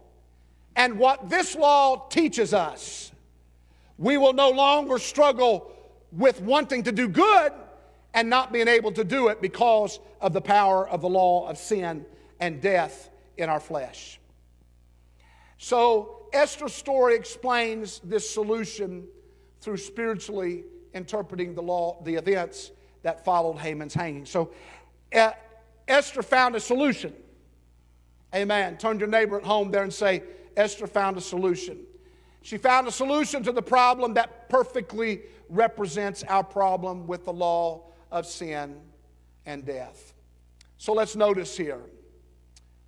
and 0.75 0.97
what 0.97 1.29
this 1.29 1.55
law 1.55 2.07
teaches 2.09 2.53
us, 2.53 3.11
we 3.97 4.17
will 4.17 4.33
no 4.33 4.49
longer 4.49 4.97
struggle 4.97 5.71
with 6.11 6.41
wanting 6.41 6.83
to 6.83 6.91
do 6.91 7.07
good 7.07 7.53
and 8.13 8.29
not 8.29 8.51
being 8.51 8.67
able 8.67 8.91
to 8.91 9.03
do 9.03 9.29
it 9.29 9.41
because 9.41 9.99
of 10.21 10.33
the 10.33 10.41
power 10.41 10.87
of 10.87 11.01
the 11.01 11.09
law 11.09 11.47
of 11.49 11.57
sin 11.57 12.05
and 12.39 12.61
death 12.61 13.09
in 13.37 13.49
our 13.49 13.59
flesh. 13.59 14.19
So, 15.57 16.22
Esther's 16.33 16.73
story 16.73 17.15
explains 17.15 17.99
this 18.03 18.29
solution 18.29 19.07
through 19.61 19.77
spiritually 19.77 20.65
interpreting 20.93 21.53
the 21.53 21.61
law, 21.61 22.01
the 22.03 22.15
events 22.15 22.71
that 23.03 23.23
followed 23.23 23.57
Haman's 23.57 23.93
hanging. 23.93 24.25
So, 24.25 24.51
uh, 25.15 25.31
Esther 25.87 26.23
found 26.23 26.55
a 26.55 26.59
solution. 26.59 27.13
Amen. 28.33 28.77
Turn 28.77 28.97
to 28.97 29.01
your 29.01 29.09
neighbor 29.09 29.37
at 29.37 29.45
home 29.45 29.69
there 29.69 29.83
and 29.83 29.93
say, 29.93 30.23
Esther 30.57 30.87
found 30.87 31.17
a 31.17 31.21
solution. 31.21 31.79
She 32.41 32.57
found 32.57 32.87
a 32.87 32.91
solution 32.91 33.43
to 33.43 33.51
the 33.51 33.61
problem 33.61 34.15
that 34.15 34.49
perfectly 34.49 35.21
represents 35.49 36.23
our 36.23 36.43
problem 36.43 37.07
with 37.07 37.25
the 37.25 37.33
law 37.33 37.83
of 38.11 38.25
sin 38.25 38.81
and 39.45 39.65
death. 39.65 40.13
So 40.77 40.93
let's 40.93 41.15
notice 41.15 41.55
here. 41.55 41.81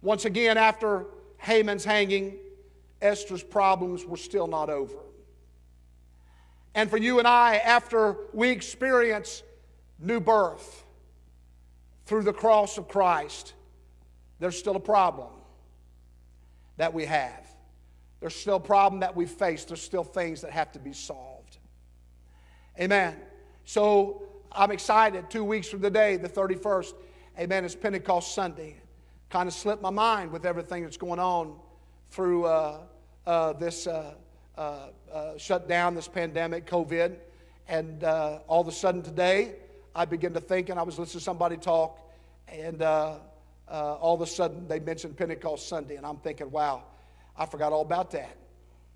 Once 0.02 0.26
again, 0.26 0.58
after 0.58 1.06
Haman's 1.38 1.86
hanging, 1.86 2.38
Esther's 3.02 3.44
problems 3.44 4.06
were 4.06 4.18
still 4.18 4.48
not 4.48 4.70
over. 4.70 4.98
And 6.74 6.90
for 6.90 6.98
you 6.98 7.20
and 7.20 7.28
I, 7.28 7.56
after 7.58 8.18
we 8.34 8.50
experience 8.50 9.44
new 10.00 10.20
birth 10.20 10.84
through 12.06 12.24
the 12.24 12.34
cross 12.34 12.78
of 12.78 12.88
Christ, 12.88 13.54
there's 14.40 14.58
still 14.58 14.76
a 14.76 14.82
problem 14.82 15.30
that 16.78 16.94
we 16.94 17.06
have. 17.06 17.48
There's 18.20 18.36
still 18.36 18.58
a 18.58 18.60
problem 18.60 19.00
that 19.02 19.16
we 19.16 19.26
face. 19.26 19.66
There's 19.66 19.82
still 19.82 20.04
things 20.04 20.42
that 20.42 20.52
have 20.52 20.72
to 20.74 20.80
be 20.80 20.92
solved. 20.92 21.58
Amen. 22.80 23.16
So 23.64 24.24
I'm 24.52 24.72
excited. 24.72 25.30
Two 25.30 25.44
weeks 25.44 25.70
from 25.70 25.82
today, 25.82 26.18
the 26.18 26.28
31st, 26.28 26.94
amen, 27.40 27.64
it's 27.64 27.76
Pentecost 27.76 28.36
Sunday. 28.36 28.78
Kind 29.30 29.48
of 29.48 29.54
slipped 29.54 29.82
my 29.82 29.90
mind 29.90 30.32
with 30.32 30.46
everything 30.46 30.84
that's 30.84 30.98
going 30.98 31.20
on 31.20 31.56
through 32.16 32.46
uh, 32.46 32.80
uh, 33.28 33.52
this 33.54 33.88
uh, 33.88 34.14
uh, 34.58 34.88
uh 35.12 35.38
shutdown, 35.38 35.94
this 35.94 36.08
pandemic, 36.08 36.66
COVID. 36.66 37.18
And 37.68 38.04
all 38.04 38.62
of 38.62 38.70
a 38.70 38.72
sudden 38.72 39.02
today, 39.02 39.56
I 39.94 40.06
began 40.06 40.34
to 40.34 40.40
think, 40.40 40.70
and 40.70 40.80
I 40.80 40.84
was 40.84 40.98
listening 40.98 41.20
to 41.20 41.24
somebody 41.24 41.58
talk, 41.58 42.00
and 42.48 42.82
all 42.82 44.14
of 44.14 44.22
a 44.22 44.28
sudden 44.28 44.66
they 44.68 44.80
mentioned 44.80 45.18
Pentecost 45.18 45.68
Sunday. 45.68 45.98
And 45.98 46.06
I'm 46.06 46.18
thinking, 46.18 46.50
wow, 46.52 46.84
I 47.38 47.46
forgot 47.46 47.74
all 47.74 47.82
about 47.82 48.12
that. 48.12 48.38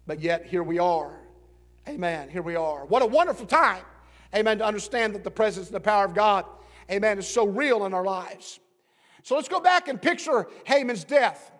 But 0.07 0.21
yet, 0.21 0.45
here 0.45 0.63
we 0.63 0.79
are. 0.79 1.11
Amen. 1.89 2.29
Here 2.29 2.41
we 2.41 2.55
are. 2.55 2.85
What 2.85 3.01
a 3.01 3.05
wonderful 3.05 3.47
time. 3.47 3.83
Amen. 4.33 4.59
To 4.59 4.65
understand 4.65 5.13
that 5.15 5.25
the 5.25 5.31
presence 5.31 5.67
and 5.67 5.75
the 5.75 5.81
power 5.81 6.05
of 6.05 6.13
God, 6.13 6.45
amen, 6.89 7.19
is 7.19 7.27
so 7.27 7.45
real 7.45 7.85
in 7.85 7.93
our 7.93 8.05
lives. 8.05 8.59
So 9.23 9.35
let's 9.35 9.49
go 9.49 9.59
back 9.59 9.89
and 9.89 10.01
picture 10.01 10.47
Haman's 10.63 11.03
death. 11.03 11.51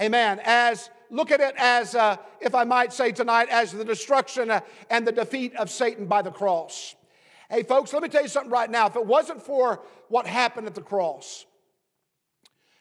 Amen. 0.00 0.40
As 0.44 0.90
look 1.12 1.30
at 1.30 1.40
it 1.40 1.54
as, 1.56 1.94
uh, 1.94 2.16
if 2.40 2.54
I 2.54 2.64
might 2.64 2.92
say 2.92 3.12
tonight, 3.12 3.48
as 3.48 3.70
the 3.70 3.84
destruction 3.84 4.50
uh, 4.50 4.60
and 4.90 5.06
the 5.06 5.12
defeat 5.12 5.54
of 5.54 5.70
Satan 5.70 6.06
by 6.06 6.22
the 6.22 6.32
cross. 6.32 6.96
Hey, 7.48 7.62
folks, 7.62 7.92
let 7.92 8.02
me 8.02 8.08
tell 8.08 8.22
you 8.22 8.28
something 8.28 8.50
right 8.50 8.70
now. 8.70 8.86
If 8.86 8.96
it 8.96 9.06
wasn't 9.06 9.40
for 9.42 9.82
what 10.08 10.26
happened 10.26 10.66
at 10.66 10.74
the 10.74 10.82
cross, 10.82 11.46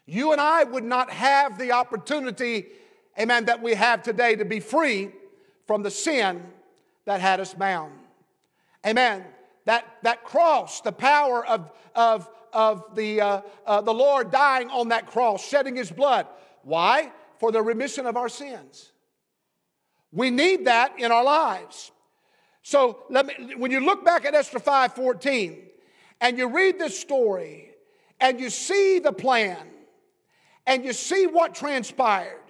you 0.05 0.31
and 0.31 0.41
I 0.41 0.63
would 0.63 0.83
not 0.83 1.11
have 1.11 1.59
the 1.59 1.73
opportunity 1.73 2.65
amen, 3.19 3.45
that 3.45 3.61
we 3.61 3.73
have 3.73 4.03
today 4.03 4.35
to 4.35 4.45
be 4.45 4.59
free 4.59 5.11
from 5.67 5.83
the 5.83 5.91
sin 5.91 6.43
that 7.05 7.21
had 7.21 7.39
us 7.39 7.53
bound. 7.53 7.93
Amen. 8.85 9.23
That, 9.65 9.85
that 10.03 10.23
cross, 10.23 10.81
the 10.81 10.91
power 10.91 11.45
of, 11.45 11.71
of, 11.95 12.29
of 12.51 12.95
the, 12.95 13.21
uh, 13.21 13.41
uh, 13.65 13.81
the 13.81 13.93
Lord 13.93 14.31
dying 14.31 14.69
on 14.69 14.89
that 14.89 15.07
cross, 15.07 15.47
shedding 15.47 15.75
his 15.75 15.91
blood. 15.91 16.27
Why? 16.63 17.11
For 17.41 17.51
the 17.51 17.63
remission 17.63 18.05
of 18.05 18.17
our 18.17 18.29
sins. 18.29 18.91
We 20.11 20.29
need 20.29 20.65
that 20.65 20.99
in 20.99 21.11
our 21.11 21.23
lives. 21.23 21.91
So 22.61 22.99
let 23.09 23.25
me, 23.25 23.55
when 23.55 23.71
you 23.71 23.79
look 23.79 24.05
back 24.05 24.25
at 24.25 24.35
Esther 24.35 24.59
5:14 24.59 25.57
and 26.19 26.37
you 26.37 26.47
read 26.49 26.77
this 26.77 26.99
story 26.99 27.71
and 28.19 28.39
you 28.39 28.51
see 28.51 28.99
the 28.99 29.11
plan 29.11 29.57
and 30.67 30.85
you 30.85 30.93
see 30.93 31.25
what 31.25 31.55
transpired, 31.55 32.45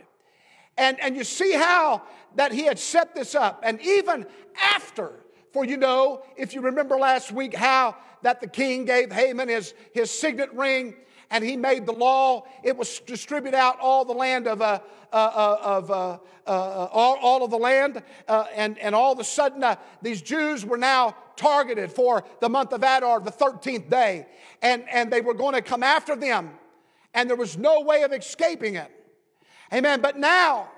and, 0.78 1.00
and 1.00 1.16
you 1.16 1.24
see 1.24 1.54
how 1.54 2.02
that 2.36 2.52
he 2.52 2.64
had 2.66 2.78
set 2.78 3.16
this 3.16 3.34
up. 3.34 3.62
And 3.64 3.80
even 3.82 4.26
after 4.62 5.22
For 5.52 5.66
you 5.66 5.78
know, 5.78 6.24
if 6.38 6.54
you 6.54 6.62
remember 6.62 6.98
last 6.98 7.32
week, 7.32 7.54
how 7.54 7.98
that 8.22 8.40
the 8.40 8.48
king 8.48 8.86
gave 8.86 9.12
Haman 9.12 9.50
his, 9.50 9.74
his 9.94 10.10
signet 10.10 10.54
ring 10.54 10.96
and 11.32 11.44
he 11.44 11.56
made 11.58 11.86
the 11.86 11.94
law. 11.94 12.44
It 12.62 12.78
was 12.78 13.00
distributed 13.00 13.58
out 13.58 13.80
all 13.80 14.06
the 14.06 14.14
land 14.14 14.48
of, 14.48 14.62
uh, 14.62 14.80
uh, 15.12 15.16
uh 15.16 15.58
of 15.64 15.90
uh, 15.90 16.18
uh, 16.46 16.88
all, 16.92 17.18
all, 17.22 17.44
of 17.44 17.50
the 17.50 17.58
land. 17.58 18.04
Uh, 18.28 18.46
and, 18.54 18.78
and 18.78 18.94
all 18.94 19.14
of 19.14 19.20
a 19.20 19.24
sudden, 19.24 19.64
these 20.02 20.22
Jews 20.22 20.66
were 20.66 20.78
now 20.78 21.16
targeted 21.38 21.92
for 21.92 22.26
the 22.42 22.50
month 22.50 22.74
of 22.74 22.84
Adar, 22.84 23.22
the 23.22 23.32
13th 23.32 23.90
day. 23.90 24.28
And, 24.62 24.84
and 24.92 25.12
they 25.12 25.22
were 25.22 25.34
going 25.34 25.56
to 25.56 25.62
come 25.62 25.82
after 25.82 26.16
them. 26.16 26.52
And 27.14 27.30
there 27.30 27.38
was 27.38 27.58
no 27.58 27.82
way 27.82 28.04
of 28.04 28.12
escaping 28.12 28.76
it. 28.76 28.92
Amen. 29.74 30.02
But 30.02 30.20
now, 30.20 30.70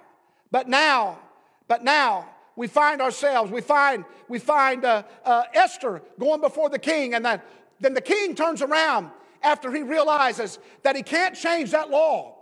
but 0.51 0.69
now, 0.69 1.19
but 1.67 1.83
now, 1.83 2.29
we 2.55 2.67
find 2.67 3.01
ourselves, 3.01 3.51
we 3.51 3.61
find, 3.61 4.05
we 4.27 4.37
find 4.37 4.85
Esther 5.25 6.03
going 6.19 6.39
before 6.39 6.69
the 6.69 6.77
king, 6.77 7.15
and 7.15 7.25
then, 7.25 7.41
then 7.79 7.95
the 7.95 8.01
king 8.01 8.35
turns 8.35 8.61
around 8.61 9.09
after 9.43 9.71
he 9.71 9.83
realizes 9.83 10.59
that 10.83 10.95
he 10.95 11.03
can't 11.03 11.35
change 11.35 11.71
that 11.71 11.89
law. 11.89 12.37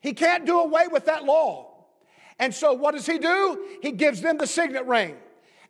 He 0.00 0.12
can't 0.12 0.46
do 0.46 0.60
away 0.60 0.88
with 0.90 1.06
that 1.06 1.24
law. 1.24 1.84
And 2.38 2.54
so 2.54 2.72
what 2.72 2.94
does 2.94 3.06
he 3.06 3.18
do? 3.18 3.64
He 3.82 3.92
gives 3.92 4.20
them 4.20 4.38
the 4.38 4.46
signet 4.46 4.86
ring. 4.86 5.16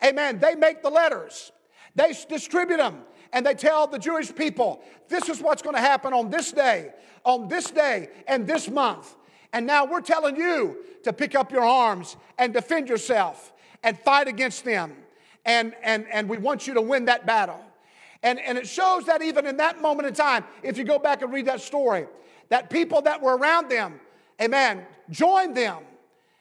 Amen. 0.05 0.39
They 0.39 0.55
make 0.55 0.83
the 0.83 0.91
letters, 0.91 1.53
they 1.95 2.15
distribute 2.29 2.77
them, 2.79 3.03
and 3.33 3.45
they 3.45 3.55
tell 3.55 3.87
the 3.87 3.99
Jewish 3.99 4.35
people, 4.35 4.83
this 5.09 5.29
is 5.29 5.41
what's 5.41 5.63
going 5.63 5.75
to 5.75 5.81
happen 5.81 6.13
on 6.13 6.31
this 6.31 6.53
day, 6.53 6.93
on 7.25 7.49
this 7.49 7.71
day, 7.71 8.11
and 8.29 8.47
this 8.47 8.69
month. 8.69 9.15
And 9.53 9.67
now 9.67 9.85
we're 9.85 10.01
telling 10.01 10.37
you 10.37 10.79
to 11.05 11.13
pick 11.13 11.35
up 11.35 11.51
your 11.51 11.65
arms 11.65 12.17
and 12.39 12.53
defend 12.53 12.89
yourself 12.89 13.53
and 13.83 13.99
fight 13.99 14.29
against 14.29 14.65
them. 14.65 14.95
And, 15.45 15.75
and, 15.83 16.07
and 16.13 16.29
we 16.29 16.39
want 16.39 16.67
you 16.67 16.75
to 16.75 16.83
win 16.83 17.07
that 17.07 17.25
battle. 17.25 17.61
And, 18.27 18.41
and 18.41 18.59
it 18.59 18.67
shows 18.67 19.05
that 19.05 19.23
even 19.23 19.47
in 19.47 19.59
that 19.59 19.81
moment 19.81 20.09
in 20.09 20.13
time, 20.13 20.45
if 20.65 20.77
you 20.77 20.83
go 20.83 20.99
back 20.99 21.23
and 21.23 21.33
read 21.33 21.47
that 21.47 21.61
story, 21.61 22.09
that 22.49 22.71
people 22.71 23.03
that 23.03 23.23
were 23.23 23.37
around 23.37 23.69
them, 23.71 24.01
amen, 24.43 24.85
joined 25.11 25.57
them 25.57 25.79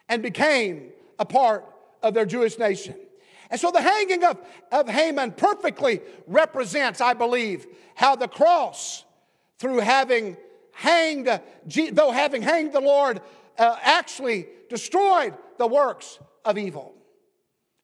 and 0.09 0.23
became 0.23 0.89
a 1.19 1.25
part 1.25 1.63
of 2.01 2.15
their 2.15 2.25
Jewish 2.25 2.57
nation. 2.57 2.95
And 3.51 3.61
so 3.61 3.69
the 3.69 3.81
hanging 3.81 4.23
of, 4.23 4.39
of 4.71 4.89
Haman 4.89 5.33
perfectly 5.33 6.01
represents, 6.25 7.01
I 7.01 7.13
believe, 7.13 7.67
how 7.93 8.15
the 8.15 8.27
cross, 8.27 9.05
through 9.59 9.81
having 9.81 10.37
hanged, 10.71 11.39
though 11.91 12.09
having 12.09 12.41
hanged 12.41 12.73
the 12.73 12.81
Lord, 12.81 13.21
uh, 13.59 13.75
actually 13.83 14.47
destroyed 14.69 15.35
the 15.59 15.67
works 15.67 16.17
of 16.45 16.57
evil. 16.57 16.95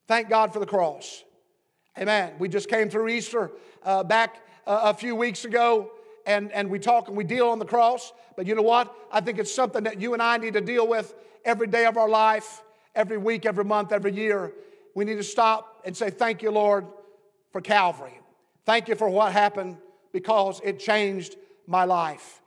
Thank 0.08 0.28
God 0.28 0.52
for 0.52 0.60
the 0.60 0.66
cross. 0.66 1.24
Amen. 2.00 2.34
We 2.40 2.50
just 2.50 2.68
came 2.68 2.90
through 2.90 3.10
Easter 3.10 3.52
uh, 3.84 4.04
back 4.04 4.42
uh, 4.66 4.82
a 4.84 4.94
few 4.94 5.16
weeks 5.16 5.46
ago, 5.46 5.92
and, 6.26 6.52
and 6.52 6.70
we 6.70 6.80
talk 6.80 7.08
and 7.08 7.18
we 7.18 7.24
deal 7.24 7.50
on 7.50 7.60
the 7.60 7.66
cross. 7.66 8.14
But 8.36 8.48
you 8.48 8.56
know 8.56 8.62
what? 8.62 8.94
I 9.12 9.22
think 9.22 9.40
it's 9.40 9.54
something 9.54 9.84
that 9.84 10.00
you 10.00 10.14
and 10.14 10.22
I 10.22 10.38
need 10.38 10.54
to 10.54 10.62
deal 10.62 10.88
with 10.88 11.14
every 11.46 11.68
day 11.68 11.86
of 11.86 11.98
our 11.98 12.10
life, 12.10 12.62
every 12.96 13.18
week, 13.18 13.46
every 13.46 13.66
month, 13.66 13.92
every 13.92 14.14
year. 14.14 14.54
We 14.96 15.06
need 15.06 15.18
to 15.18 15.24
stop 15.24 15.82
and 15.86 15.96
say, 15.96 16.10
Thank 16.10 16.42
you, 16.42 16.52
Lord, 16.52 16.86
for 17.52 17.62
Calvary. 17.62 18.20
Thank 18.66 18.88
you 18.88 18.96
for 18.96 19.10
what 19.10 19.32
happened 19.32 19.78
because 20.12 20.62
it 20.64 20.80
changed 20.80 21.36
my 21.68 21.86
life. 21.86 22.42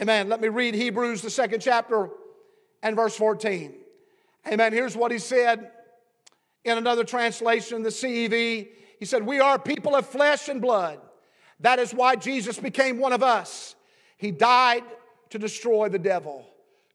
Amen. 0.00 0.28
Let 0.28 0.40
me 0.40 0.48
read 0.48 0.74
Hebrews, 0.74 1.22
the 1.22 1.30
second 1.30 1.60
chapter, 1.60 2.10
and 2.82 2.94
verse 2.94 3.16
14. 3.16 3.74
Amen. 4.46 4.72
Here's 4.72 4.96
what 4.96 5.10
he 5.10 5.18
said 5.18 5.70
in 6.64 6.78
another 6.78 7.04
translation, 7.04 7.82
the 7.82 7.88
CEV. 7.88 8.68
He 8.98 9.04
said, 9.04 9.24
We 9.24 9.40
are 9.40 9.58
people 9.58 9.94
of 9.94 10.06
flesh 10.06 10.48
and 10.48 10.60
blood. 10.60 11.00
That 11.60 11.78
is 11.78 11.92
why 11.92 12.16
Jesus 12.16 12.58
became 12.58 12.98
one 12.98 13.12
of 13.12 13.22
us. 13.22 13.74
He 14.16 14.30
died 14.30 14.84
to 15.30 15.38
destroy 15.38 15.88
the 15.88 15.98
devil 15.98 16.46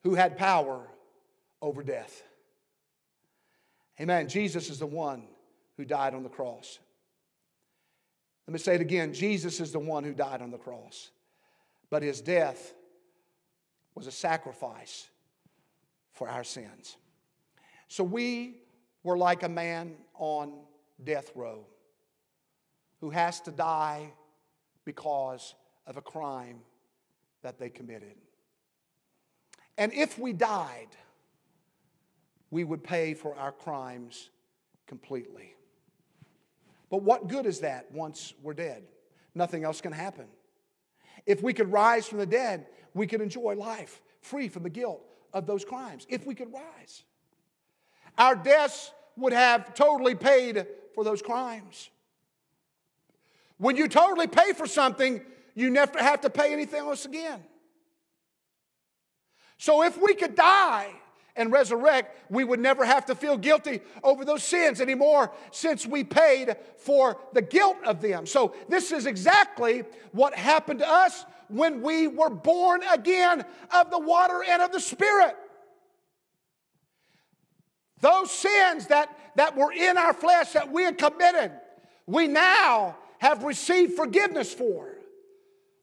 who 0.03 0.15
had 0.15 0.37
power 0.37 0.87
over 1.61 1.83
death. 1.83 2.23
Amen. 3.99 4.27
Jesus 4.27 4.69
is 4.69 4.79
the 4.79 4.87
one 4.87 5.23
who 5.77 5.85
died 5.85 6.13
on 6.13 6.23
the 6.23 6.29
cross. 6.29 6.79
Let 8.47 8.53
me 8.53 8.59
say 8.59 8.75
it 8.75 8.81
again 8.81 9.13
Jesus 9.13 9.59
is 9.59 9.71
the 9.71 9.79
one 9.79 10.03
who 10.03 10.13
died 10.13 10.41
on 10.41 10.51
the 10.51 10.57
cross, 10.57 11.11
but 11.89 12.03
his 12.03 12.21
death 12.21 12.73
was 13.95 14.07
a 14.07 14.11
sacrifice 14.11 15.09
for 16.13 16.27
our 16.27 16.43
sins. 16.43 16.97
So 17.87 18.03
we 18.03 18.57
were 19.03 19.17
like 19.17 19.43
a 19.43 19.49
man 19.49 19.95
on 20.15 20.53
death 21.03 21.31
row 21.35 21.65
who 23.01 23.09
has 23.09 23.41
to 23.41 23.51
die 23.51 24.13
because 24.85 25.55
of 25.85 25.97
a 25.97 26.01
crime 26.01 26.59
that 27.41 27.59
they 27.59 27.69
committed. 27.69 28.15
And 29.77 29.91
if 29.93 30.17
we 30.17 30.31
died, 30.31 30.87
we 32.51 32.63
would 32.63 32.83
pay 32.83 33.13
for 33.13 33.35
our 33.35 33.51
crimes 33.51 34.29
completely. 34.87 35.55
But 36.89 37.01
what 37.01 37.27
good 37.27 37.45
is 37.45 37.61
that 37.61 37.91
once 37.91 38.33
we're 38.43 38.53
dead? 38.53 38.83
Nothing 39.33 39.63
else 39.63 39.81
can 39.81 39.93
happen. 39.93 40.25
If 41.25 41.41
we 41.41 41.53
could 41.53 41.71
rise 41.71 42.07
from 42.07 42.19
the 42.19 42.25
dead, 42.25 42.67
we 42.93 43.07
could 43.07 43.21
enjoy 43.21 43.55
life 43.55 44.01
free 44.21 44.49
from 44.49 44.63
the 44.63 44.69
guilt 44.69 45.01
of 45.33 45.47
those 45.47 45.65
crimes. 45.65 46.05
If 46.09 46.25
we 46.25 46.35
could 46.35 46.53
rise, 46.53 47.03
our 48.17 48.35
deaths 48.35 48.91
would 49.15 49.33
have 49.33 49.73
totally 49.73 50.15
paid 50.15 50.67
for 50.93 51.03
those 51.03 51.21
crimes. 51.21 51.89
When 53.61 53.77
you 53.77 53.87
totally 53.87 54.25
pay 54.25 54.53
for 54.53 54.65
something, 54.65 55.21
you 55.53 55.69
never 55.69 55.99
have 55.99 56.21
to 56.21 56.31
pay 56.31 56.51
anything 56.51 56.79
else 56.79 57.05
again. 57.05 57.43
So 59.59 59.83
if 59.83 60.01
we 60.01 60.15
could 60.15 60.33
die 60.33 60.89
and 61.35 61.51
resurrect, 61.51 62.31
we 62.31 62.43
would 62.43 62.59
never 62.59 62.83
have 62.83 63.05
to 63.05 63.13
feel 63.13 63.37
guilty 63.37 63.81
over 64.03 64.25
those 64.25 64.41
sins 64.41 64.81
anymore 64.81 65.31
since 65.51 65.85
we 65.85 66.03
paid 66.03 66.55
for 66.77 67.19
the 67.33 67.43
guilt 67.43 67.77
of 67.85 68.01
them. 68.01 68.25
So 68.25 68.55
this 68.67 68.91
is 68.91 69.05
exactly 69.05 69.83
what 70.11 70.33
happened 70.33 70.79
to 70.79 70.89
us 70.89 71.23
when 71.47 71.83
we 71.83 72.07
were 72.07 72.31
born 72.31 72.81
again 72.91 73.45
of 73.71 73.91
the 73.91 73.99
water 73.99 74.43
and 74.43 74.63
of 74.63 74.71
the 74.71 74.79
Spirit. 74.79 75.37
Those 77.99 78.31
sins 78.31 78.87
that, 78.87 79.15
that 79.35 79.55
were 79.55 79.71
in 79.71 79.99
our 79.99 80.13
flesh 80.13 80.53
that 80.53 80.71
we 80.71 80.81
had 80.81 80.97
committed, 80.97 81.51
we 82.07 82.27
now 82.27 82.97
have 83.21 83.43
received 83.43 83.93
forgiveness 83.93 84.51
for. 84.51 84.95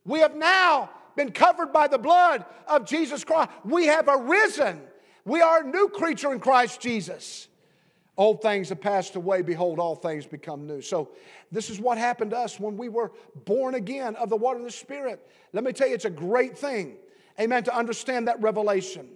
We 0.05 0.19
have 0.21 0.35
now 0.35 0.91
been 1.15 1.31
covered 1.31 1.73
by 1.73 1.87
the 1.87 1.97
blood 1.97 2.45
of 2.67 2.85
Jesus 2.85 3.23
Christ. 3.23 3.51
We 3.65 3.87
have 3.87 4.07
arisen. 4.09 4.81
We 5.25 5.41
are 5.41 5.63
a 5.63 5.67
new 5.67 5.89
creature 5.89 6.33
in 6.33 6.41
Christ 6.41 6.81
Jesus. 6.81 7.47
Old 8.17 8.43
things 8.43 8.71
have 8.71 8.81
passed 8.81 9.15
away. 9.15 9.43
Behold, 9.43 9.79
all 9.79 9.95
things 9.95 10.27
become 10.27 10.67
new. 10.67 10.83
So, 10.83 11.11
this 11.53 11.71
is 11.71 11.79
what 11.79 11.97
happened 11.97 12.33
to 12.33 12.39
us 12.39 12.59
when 12.59 12.77
we 12.77 12.89
were 12.89 13.13
born 13.45 13.77
again 13.77 14.17
of 14.17 14.31
the 14.31 14.37
water 14.37 14.59
of 14.59 14.65
the 14.65 14.73
Spirit. 14.73 15.25
Let 15.53 15.63
me 15.63 15.73
tell 15.73 15.87
you, 15.87 15.95
it's 15.95 16.07
a 16.07 16.11
great 16.11 16.59
thing, 16.59 16.97
amen, 17.39 17.63
to 17.65 17.77
understand 17.77 18.27
that 18.27 18.43
revelation. 18.43 19.09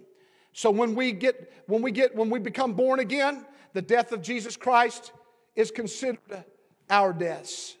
So, 0.53 0.71
when 0.71 0.95
we 0.95 1.11
get, 1.11 1.51
when 1.67 1.81
we 1.81 1.91
get, 1.91 2.15
when 2.15 2.29
we 2.29 2.39
become 2.39 2.71
born 2.71 3.01
again, 3.01 3.45
the 3.73 3.81
death 3.81 4.13
of 4.13 4.21
Jesus 4.21 4.55
Christ 4.55 5.11
is 5.57 5.71
considered 5.71 6.45
our 6.89 7.11
deaths. 7.11 7.75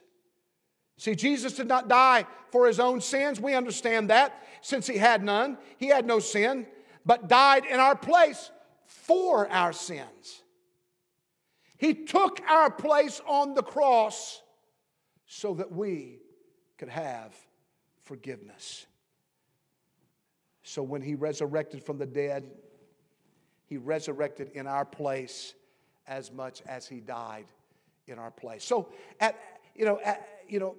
See, 0.97 1.15
Jesus 1.15 1.53
did 1.53 1.67
not 1.67 1.87
die 1.87 2.25
for 2.51 2.67
his 2.67 2.79
own 2.79 3.01
sins. 3.01 3.39
We 3.39 3.55
understand 3.55 4.09
that 4.09 4.41
since 4.61 4.87
he 4.87 4.97
had 4.97 5.23
none. 5.23 5.57
He 5.77 5.87
had 5.87 6.05
no 6.05 6.19
sin, 6.19 6.65
but 7.05 7.27
died 7.27 7.65
in 7.65 7.79
our 7.79 7.95
place 7.95 8.51
for 8.85 9.49
our 9.49 9.73
sins. 9.73 10.43
He 11.77 11.93
took 11.93 12.39
our 12.47 12.71
place 12.71 13.21
on 13.27 13.55
the 13.55 13.63
cross 13.63 14.41
so 15.25 15.55
that 15.55 15.71
we 15.71 16.19
could 16.77 16.89
have 16.89 17.35
forgiveness. 18.03 18.85
So 20.63 20.81
when 20.81 21.01
he 21.01 21.15
resurrected 21.15 21.83
from 21.83 21.97
the 21.97 22.05
dead, 22.05 22.49
he 23.65 23.77
resurrected 23.77 24.51
in 24.53 24.67
our 24.67 24.85
place 24.85 25.55
as 26.07 26.31
much 26.31 26.61
as 26.67 26.87
he 26.87 26.99
died 26.99 27.45
in 28.07 28.19
our 28.19 28.31
place. 28.31 28.63
So 28.63 28.89
at 29.19 29.35
you 29.75 29.85
know, 29.85 29.99
at, 30.03 30.27
you 30.47 30.59
know, 30.59 30.75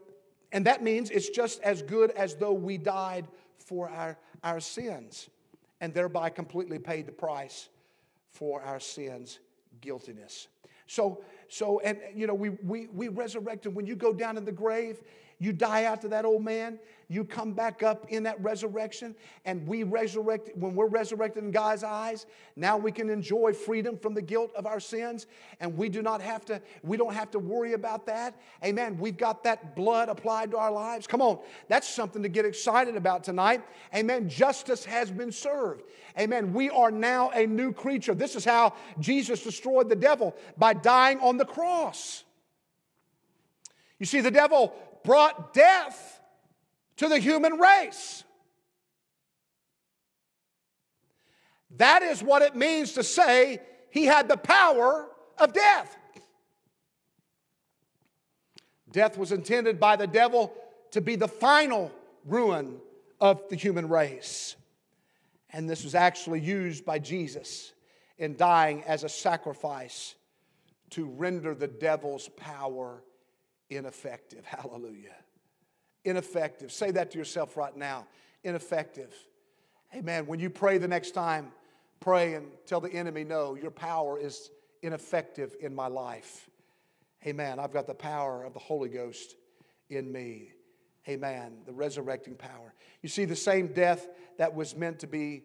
and 0.52 0.66
that 0.66 0.82
means 0.82 1.10
it's 1.10 1.28
just 1.28 1.60
as 1.62 1.82
good 1.82 2.10
as 2.12 2.36
though 2.36 2.52
we 2.52 2.78
died 2.78 3.26
for 3.58 3.88
our, 3.90 4.16
our 4.42 4.60
sins 4.60 5.28
and 5.80 5.92
thereby 5.92 6.30
completely 6.30 6.78
paid 6.78 7.06
the 7.06 7.12
price 7.12 7.68
for 8.30 8.62
our 8.62 8.80
sins' 8.80 9.40
guiltiness. 9.80 10.48
So, 10.86 11.24
so, 11.48 11.80
and 11.80 11.98
you 12.14 12.26
know, 12.26 12.34
we, 12.34 12.50
we, 12.50 12.88
we 12.88 13.08
resurrected. 13.08 13.74
When 13.74 13.86
you 13.86 13.96
go 13.96 14.12
down 14.12 14.36
in 14.36 14.44
the 14.44 14.52
grave, 14.52 15.00
you 15.44 15.52
die 15.52 15.84
out 15.84 16.00
to 16.00 16.08
that 16.08 16.24
old 16.24 16.42
man, 16.42 16.78
you 17.08 17.22
come 17.22 17.52
back 17.52 17.82
up 17.82 18.06
in 18.08 18.22
that 18.22 18.42
resurrection, 18.42 19.14
and 19.44 19.66
we 19.68 19.82
resurrect, 19.82 20.56
when 20.56 20.74
we're 20.74 20.88
resurrected 20.88 21.44
in 21.44 21.50
God's 21.50 21.84
eyes, 21.84 22.24
now 22.56 22.78
we 22.78 22.90
can 22.90 23.10
enjoy 23.10 23.52
freedom 23.52 23.98
from 23.98 24.14
the 24.14 24.22
guilt 24.22 24.50
of 24.56 24.64
our 24.64 24.80
sins, 24.80 25.26
and 25.60 25.76
we 25.76 25.90
do 25.90 26.00
not 26.00 26.22
have 26.22 26.46
to, 26.46 26.62
we 26.82 26.96
don't 26.96 27.12
have 27.12 27.30
to 27.32 27.38
worry 27.38 27.74
about 27.74 28.06
that. 28.06 28.40
Amen. 28.64 28.98
We've 28.98 29.18
got 29.18 29.44
that 29.44 29.76
blood 29.76 30.08
applied 30.08 30.50
to 30.52 30.56
our 30.56 30.72
lives. 30.72 31.06
Come 31.06 31.20
on, 31.20 31.38
that's 31.68 31.88
something 31.88 32.22
to 32.22 32.28
get 32.28 32.46
excited 32.46 32.96
about 32.96 33.22
tonight. 33.22 33.62
Amen. 33.94 34.28
Justice 34.28 34.84
has 34.86 35.10
been 35.10 35.30
served. 35.30 35.82
Amen. 36.18 36.54
We 36.54 36.70
are 36.70 36.90
now 36.90 37.30
a 37.30 37.46
new 37.46 37.72
creature. 37.72 38.14
This 38.14 38.34
is 38.34 38.46
how 38.46 38.74
Jesus 38.98 39.42
destroyed 39.42 39.90
the 39.90 39.96
devil 39.96 40.34
by 40.56 40.72
dying 40.72 41.20
on 41.20 41.36
the 41.36 41.44
cross. 41.44 42.24
You 43.98 44.06
see, 44.06 44.20
the 44.20 44.30
devil 44.30 44.74
brought 45.04 45.54
death 45.54 46.20
to 46.96 47.08
the 47.08 47.18
human 47.18 47.54
race. 47.54 48.24
That 51.76 52.02
is 52.02 52.22
what 52.22 52.42
it 52.42 52.54
means 52.54 52.92
to 52.92 53.02
say 53.02 53.60
he 53.90 54.04
had 54.04 54.28
the 54.28 54.36
power 54.36 55.08
of 55.38 55.52
death. 55.52 55.96
Death 58.90 59.18
was 59.18 59.32
intended 59.32 59.80
by 59.80 59.96
the 59.96 60.06
devil 60.06 60.52
to 60.92 61.00
be 61.00 61.16
the 61.16 61.28
final 61.28 61.90
ruin 62.24 62.80
of 63.20 63.48
the 63.48 63.56
human 63.56 63.88
race. 63.88 64.54
And 65.50 65.68
this 65.68 65.82
was 65.82 65.94
actually 65.94 66.40
used 66.40 66.84
by 66.84 67.00
Jesus 67.00 67.72
in 68.18 68.36
dying 68.36 68.84
as 68.84 69.02
a 69.02 69.08
sacrifice 69.08 70.14
to 70.90 71.06
render 71.06 71.54
the 71.54 71.66
devil's 71.66 72.28
power 72.36 73.02
ineffective. 73.76 74.44
Hallelujah. 74.44 75.16
Ineffective. 76.04 76.72
Say 76.72 76.90
that 76.92 77.10
to 77.12 77.18
yourself 77.18 77.56
right 77.56 77.76
now. 77.76 78.06
Ineffective. 78.42 79.14
Amen. 79.94 80.26
When 80.26 80.40
you 80.40 80.50
pray 80.50 80.78
the 80.78 80.88
next 80.88 81.12
time, 81.12 81.52
pray 82.00 82.34
and 82.34 82.46
tell 82.66 82.80
the 82.80 82.92
enemy, 82.92 83.24
no, 83.24 83.54
your 83.54 83.70
power 83.70 84.18
is 84.18 84.50
ineffective 84.82 85.56
in 85.60 85.74
my 85.74 85.86
life. 85.86 86.50
Amen. 87.26 87.58
I've 87.58 87.72
got 87.72 87.86
the 87.86 87.94
power 87.94 88.44
of 88.44 88.52
the 88.52 88.58
Holy 88.58 88.88
Ghost 88.88 89.36
in 89.88 90.12
me. 90.12 90.52
Amen. 91.08 91.52
The 91.64 91.72
resurrecting 91.72 92.34
power. 92.34 92.74
You 93.02 93.08
see, 93.08 93.24
the 93.24 93.36
same 93.36 93.68
death 93.68 94.08
that 94.36 94.54
was 94.54 94.76
meant 94.76 94.98
to 95.00 95.06
be 95.06 95.44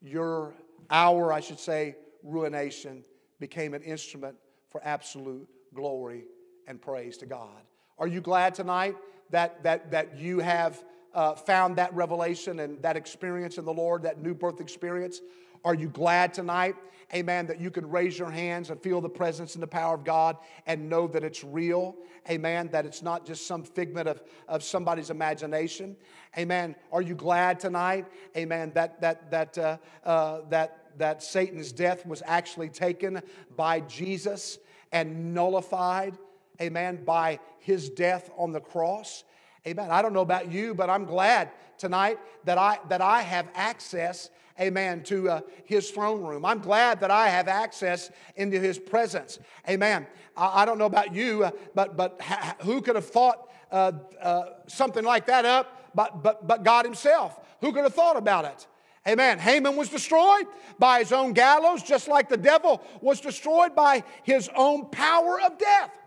your, 0.00 0.54
our, 0.90 1.32
I 1.32 1.40
should 1.40 1.60
say, 1.60 1.96
ruination 2.22 3.04
became 3.38 3.74
an 3.74 3.82
instrument 3.82 4.36
for 4.70 4.80
absolute 4.84 5.48
glory 5.74 6.24
and 6.66 6.80
praise 6.80 7.16
to 7.18 7.26
God. 7.26 7.62
Are 7.98 8.06
you 8.06 8.20
glad 8.20 8.54
tonight 8.54 8.96
that, 9.30 9.62
that, 9.62 9.90
that 9.90 10.18
you 10.18 10.40
have 10.40 10.82
uh, 11.14 11.34
found 11.34 11.76
that 11.76 11.94
revelation 11.94 12.60
and 12.60 12.80
that 12.82 12.96
experience 12.96 13.58
in 13.58 13.64
the 13.64 13.72
Lord, 13.72 14.02
that 14.02 14.20
new 14.20 14.34
birth 14.34 14.60
experience? 14.60 15.20
Are 15.64 15.74
you 15.74 15.88
glad 15.88 16.34
tonight, 16.34 16.74
amen, 17.14 17.46
that 17.46 17.60
you 17.60 17.70
can 17.70 17.88
raise 17.88 18.18
your 18.18 18.30
hands 18.30 18.70
and 18.70 18.80
feel 18.80 19.00
the 19.00 19.08
presence 19.08 19.54
and 19.54 19.62
the 19.62 19.68
power 19.68 19.94
of 19.94 20.04
God 20.04 20.36
and 20.66 20.88
know 20.88 21.06
that 21.08 21.22
it's 21.22 21.44
real, 21.44 21.96
amen, 22.28 22.70
that 22.72 22.84
it's 22.84 23.02
not 23.02 23.24
just 23.24 23.46
some 23.46 23.62
figment 23.62 24.08
of, 24.08 24.22
of 24.48 24.64
somebody's 24.64 25.10
imagination, 25.10 25.96
amen? 26.36 26.74
Are 26.90 27.02
you 27.02 27.14
glad 27.14 27.60
tonight, 27.60 28.06
amen, 28.36 28.72
that, 28.74 29.00
that, 29.00 29.30
that, 29.30 29.58
uh, 29.58 29.76
uh, 30.04 30.40
that, 30.48 30.98
that 30.98 31.22
Satan's 31.22 31.70
death 31.70 32.04
was 32.04 32.22
actually 32.26 32.68
taken 32.68 33.22
by 33.56 33.80
Jesus 33.80 34.58
and 34.90 35.32
nullified? 35.34 36.18
Amen, 36.62 37.04
by 37.04 37.40
his 37.58 37.90
death 37.90 38.30
on 38.36 38.52
the 38.52 38.60
cross. 38.60 39.24
Amen. 39.66 39.90
I 39.90 40.02
don't 40.02 40.12
know 40.12 40.22
about 40.22 40.50
you, 40.50 40.74
but 40.74 40.88
I'm 40.88 41.04
glad 41.04 41.50
tonight 41.78 42.18
that 42.44 42.58
I, 42.58 42.78
that 42.88 43.00
I 43.00 43.22
have 43.22 43.48
access, 43.54 44.30
amen, 44.60 45.02
to 45.04 45.28
uh, 45.28 45.40
his 45.64 45.90
throne 45.90 46.22
room. 46.22 46.44
I'm 46.44 46.60
glad 46.60 47.00
that 47.00 47.10
I 47.10 47.28
have 47.28 47.48
access 47.48 48.10
into 48.36 48.58
his 48.58 48.78
presence. 48.78 49.38
Amen. 49.68 50.06
I, 50.36 50.62
I 50.62 50.64
don't 50.64 50.78
know 50.78 50.86
about 50.86 51.14
you, 51.14 51.44
uh, 51.44 51.50
but, 51.74 51.96
but 51.96 52.20
ha- 52.20 52.56
who 52.62 52.80
could 52.80 52.96
have 52.96 53.06
thought 53.06 53.50
uh, 53.70 53.92
uh 54.20 54.44
something 54.66 55.04
like 55.04 55.26
that 55.26 55.44
up 55.44 55.82
but, 55.94 56.22
but, 56.22 56.46
but 56.46 56.64
God 56.64 56.84
himself? 56.84 57.38
Who 57.60 57.72
could 57.72 57.84
have 57.84 57.94
thought 57.94 58.16
about 58.16 58.44
it? 58.44 58.66
Amen. 59.06 59.38
Haman 59.38 59.76
was 59.76 59.88
destroyed 59.88 60.46
by 60.78 61.00
his 61.00 61.12
own 61.12 61.32
gallows, 61.32 61.82
just 61.82 62.06
like 62.06 62.28
the 62.28 62.36
devil 62.36 62.82
was 63.00 63.20
destroyed 63.20 63.74
by 63.74 64.04
his 64.22 64.48
own 64.54 64.86
power 64.90 65.40
of 65.40 65.58
death. 65.58 65.98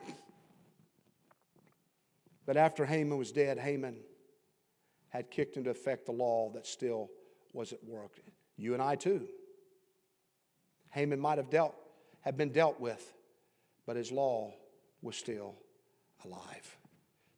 But 2.45 2.57
after 2.57 2.85
Haman 2.85 3.17
was 3.17 3.31
dead, 3.31 3.57
Haman 3.57 3.97
had 5.09 5.31
kicked 5.31 5.57
into 5.57 5.69
effect 5.69 6.05
the 6.05 6.11
law 6.11 6.51
that 6.53 6.67
still 6.67 7.09
was 7.53 7.73
at 7.73 7.83
work. 7.83 8.11
You 8.57 8.73
and 8.73 8.81
I 8.81 8.95
too. 8.95 9.27
Haman 10.91 11.19
might 11.19 11.37
have 11.37 11.49
dealt, 11.49 11.75
have 12.21 12.37
been 12.37 12.51
dealt 12.51 12.79
with, 12.79 13.13
but 13.85 13.95
his 13.95 14.11
law 14.11 14.53
was 15.01 15.15
still 15.15 15.55
alive. 16.23 16.77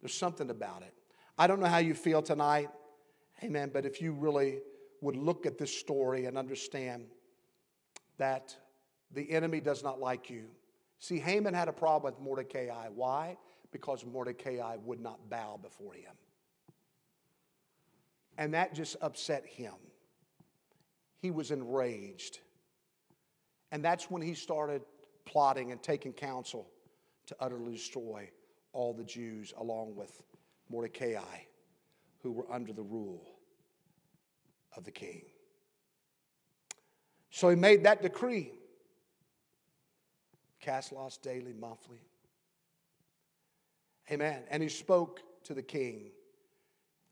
There's 0.01 0.13
something 0.13 0.49
about 0.49 0.81
it. 0.83 0.93
I 1.37 1.47
don't 1.47 1.59
know 1.59 1.67
how 1.67 1.77
you 1.77 1.93
feel 1.93 2.21
tonight, 2.21 2.69
amen, 3.43 3.71
but 3.73 3.85
if 3.85 4.01
you 4.01 4.11
really 4.11 4.59
would 5.01 5.15
look 5.15 5.45
at 5.45 5.57
this 5.57 5.75
story 5.75 6.25
and 6.25 6.37
understand 6.37 7.05
that 8.17 8.55
the 9.11 9.29
enemy 9.31 9.59
does 9.59 9.83
not 9.83 9.99
like 9.99 10.29
you. 10.29 10.45
See, 10.99 11.19
Haman 11.19 11.53
had 11.53 11.67
a 11.67 11.73
problem 11.73 12.13
with 12.13 12.21
Mordecai. 12.21 12.87
Why? 12.93 13.37
Because 13.71 14.05
Mordecai 14.05 14.75
would 14.83 14.99
not 14.99 15.29
bow 15.29 15.59
before 15.61 15.93
him. 15.93 16.13
And 18.37 18.53
that 18.53 18.73
just 18.73 18.95
upset 19.01 19.45
him. 19.45 19.73
He 21.19 21.31
was 21.31 21.51
enraged. 21.51 22.39
And 23.71 23.83
that's 23.83 24.09
when 24.09 24.21
he 24.21 24.33
started 24.33 24.83
plotting 25.25 25.71
and 25.71 25.81
taking 25.81 26.13
counsel 26.13 26.69
to 27.25 27.35
utterly 27.39 27.73
destroy 27.73 28.29
all 28.73 28.93
the 28.93 29.03
Jews 29.03 29.53
along 29.57 29.95
with 29.95 30.21
Mordecai, 30.69 31.19
who 32.21 32.31
were 32.31 32.45
under 32.51 32.73
the 32.73 32.83
rule 32.83 33.25
of 34.75 34.83
the 34.83 34.91
king. 34.91 35.23
So 37.31 37.49
he 37.49 37.55
made 37.55 37.83
that 37.83 38.01
decree 38.01 38.51
cast 40.59 40.91
lots 40.91 41.17
daily, 41.17 41.53
monthly. 41.53 42.01
Amen. 44.11 44.43
And 44.49 44.63
he 44.63 44.69
spoke 44.69 45.21
to 45.43 45.53
the 45.53 45.61
king. 45.61 46.11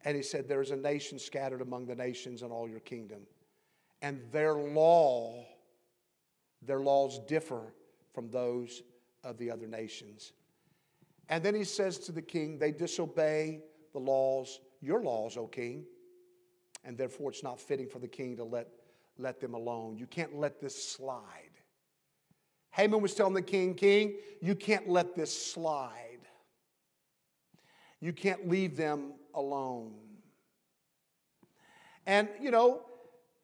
And 0.04 0.16
he 0.16 0.24
said, 0.24 0.48
There 0.48 0.62
is 0.62 0.72
a 0.72 0.76
nation 0.76 1.20
scattered 1.20 1.62
among 1.62 1.88
the 1.88 1.96
nations 1.96 2.42
in 2.42 2.52
all 2.52 2.70
your 2.70 2.80
kingdom. 2.80 3.22
And 4.02 4.22
their 4.32 4.54
law, 4.54 5.46
their 6.62 6.80
laws 6.80 7.20
differ 7.28 7.74
from 8.14 8.30
those 8.30 8.84
of 9.24 9.38
the 9.38 9.50
other 9.50 9.68
nations. 9.68 10.34
And 11.30 11.44
then 11.44 11.56
he 11.56 11.64
says 11.64 11.98
to 12.00 12.12
the 12.12 12.22
king, 12.22 12.60
They 12.60 12.72
disobey 12.72 13.62
the 13.94 14.00
laws, 14.00 14.60
your 14.82 15.02
laws, 15.02 15.38
O 15.38 15.48
king. 15.48 15.86
And 16.84 16.98
therefore, 16.98 17.32
it's 17.32 17.44
not 17.44 17.60
fitting 17.60 17.88
for 17.88 17.98
the 17.98 18.08
king 18.08 18.38
to 18.38 18.44
let, 18.44 18.68
let 19.18 19.40
them 19.40 19.56
alone. 19.56 19.98
You 19.98 20.06
can't 20.06 20.36
let 20.36 20.62
this 20.62 20.82
slide. 20.82 21.50
Haman 22.76 23.02
was 23.02 23.16
telling 23.16 23.34
the 23.34 23.42
king, 23.42 23.74
King, 23.74 24.18
you 24.42 24.54
can't 24.54 24.88
let 24.88 25.16
this 25.16 25.36
slide. 25.36 26.15
You 28.06 28.14
can't 28.14 28.48
leave 28.48 28.78
them 28.78 29.14
alone. 29.34 29.94
And, 32.06 32.30
you 32.40 32.52
know, 32.52 32.82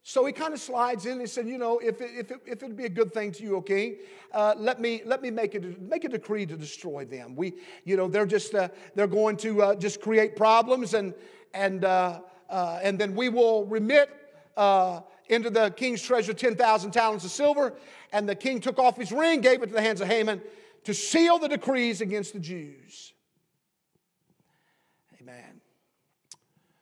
so 0.03 0.23
he 0.23 0.31
kind 0.31 0.53
of 0.53 0.59
slides 0.59 1.07
in 1.07 1.19
and 1.19 1.27
said, 1.27 1.47
you 1.47 1.57
know, 1.57 1.79
if 1.79 1.99
it, 1.99 2.11
if 2.15 2.29
it, 2.29 2.41
if 2.45 2.61
it 2.61 2.67
would 2.67 2.77
be 2.77 2.85
a 2.85 2.89
good 2.89 3.11
thing 3.11 3.31
to 3.31 3.43
you, 3.43 3.55
O 3.55 3.61
king, 3.61 3.97
uh, 4.31 4.53
let 4.55 4.79
me 4.79 5.01
let 5.03 5.23
me 5.23 5.31
make 5.31 5.55
it 5.55 5.81
make 5.81 6.03
a 6.03 6.09
decree 6.09 6.45
to 6.45 6.55
destroy 6.55 7.05
them. 7.05 7.35
We, 7.35 7.53
you 7.85 7.97
know, 7.97 8.07
they're 8.07 8.27
just 8.27 8.53
uh, 8.53 8.67
they're 8.93 9.07
going 9.07 9.37
to 9.37 9.63
uh, 9.63 9.75
just 9.75 9.99
create 9.99 10.35
problems 10.35 10.93
and 10.93 11.15
and 11.55 11.83
uh, 11.83 12.21
uh, 12.47 12.79
and 12.83 12.99
then 12.99 13.15
we 13.15 13.29
will 13.29 13.65
remit 13.65 14.09
uh, 14.57 15.01
into 15.29 15.49
the 15.49 15.71
king's 15.71 16.03
treasure 16.03 16.33
ten 16.35 16.55
thousand 16.55 16.91
talents 16.91 17.25
of 17.25 17.31
silver. 17.31 17.73
And 18.13 18.29
the 18.29 18.35
king 18.35 18.59
took 18.59 18.77
off 18.77 18.95
his 18.95 19.11
ring, 19.11 19.41
gave 19.41 19.63
it 19.63 19.67
to 19.67 19.73
the 19.73 19.81
hands 19.81 20.01
of 20.01 20.07
Haman 20.07 20.39
to 20.83 20.93
seal 20.93 21.39
the 21.39 21.47
decrees 21.47 22.01
against 22.01 22.33
the 22.33 22.39
Jews. 22.39 23.13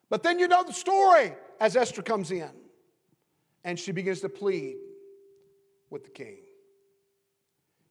But 0.09 0.23
then 0.23 0.39
you 0.39 0.47
know 0.47 0.63
the 0.63 0.73
story 0.73 1.33
as 1.59 1.75
Esther 1.75 2.01
comes 2.01 2.31
in 2.31 2.49
and 3.63 3.77
she 3.77 3.91
begins 3.91 4.21
to 4.21 4.29
plead 4.29 4.77
with 5.89 6.03
the 6.03 6.09
king. 6.09 6.37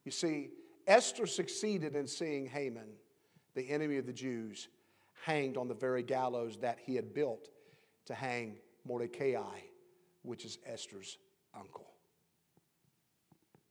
You 0.03 0.11
see, 0.11 0.49
Esther 0.87 1.27
succeeded 1.27 1.95
in 1.95 2.07
seeing 2.07 2.47
Haman, 2.47 2.89
the 3.55 3.69
enemy 3.69 3.97
of 3.97 4.05
the 4.05 4.13
Jews, 4.13 4.67
hanged 5.23 5.57
on 5.57 5.67
the 5.67 5.73
very 5.73 6.03
gallows 6.03 6.57
that 6.57 6.79
he 6.83 6.95
had 6.95 7.13
built 7.13 7.49
to 8.05 8.13
hang 8.13 8.57
Mordecai, 8.85 9.59
which 10.23 10.45
is 10.45 10.57
Esther's 10.65 11.17
uncle. 11.57 11.87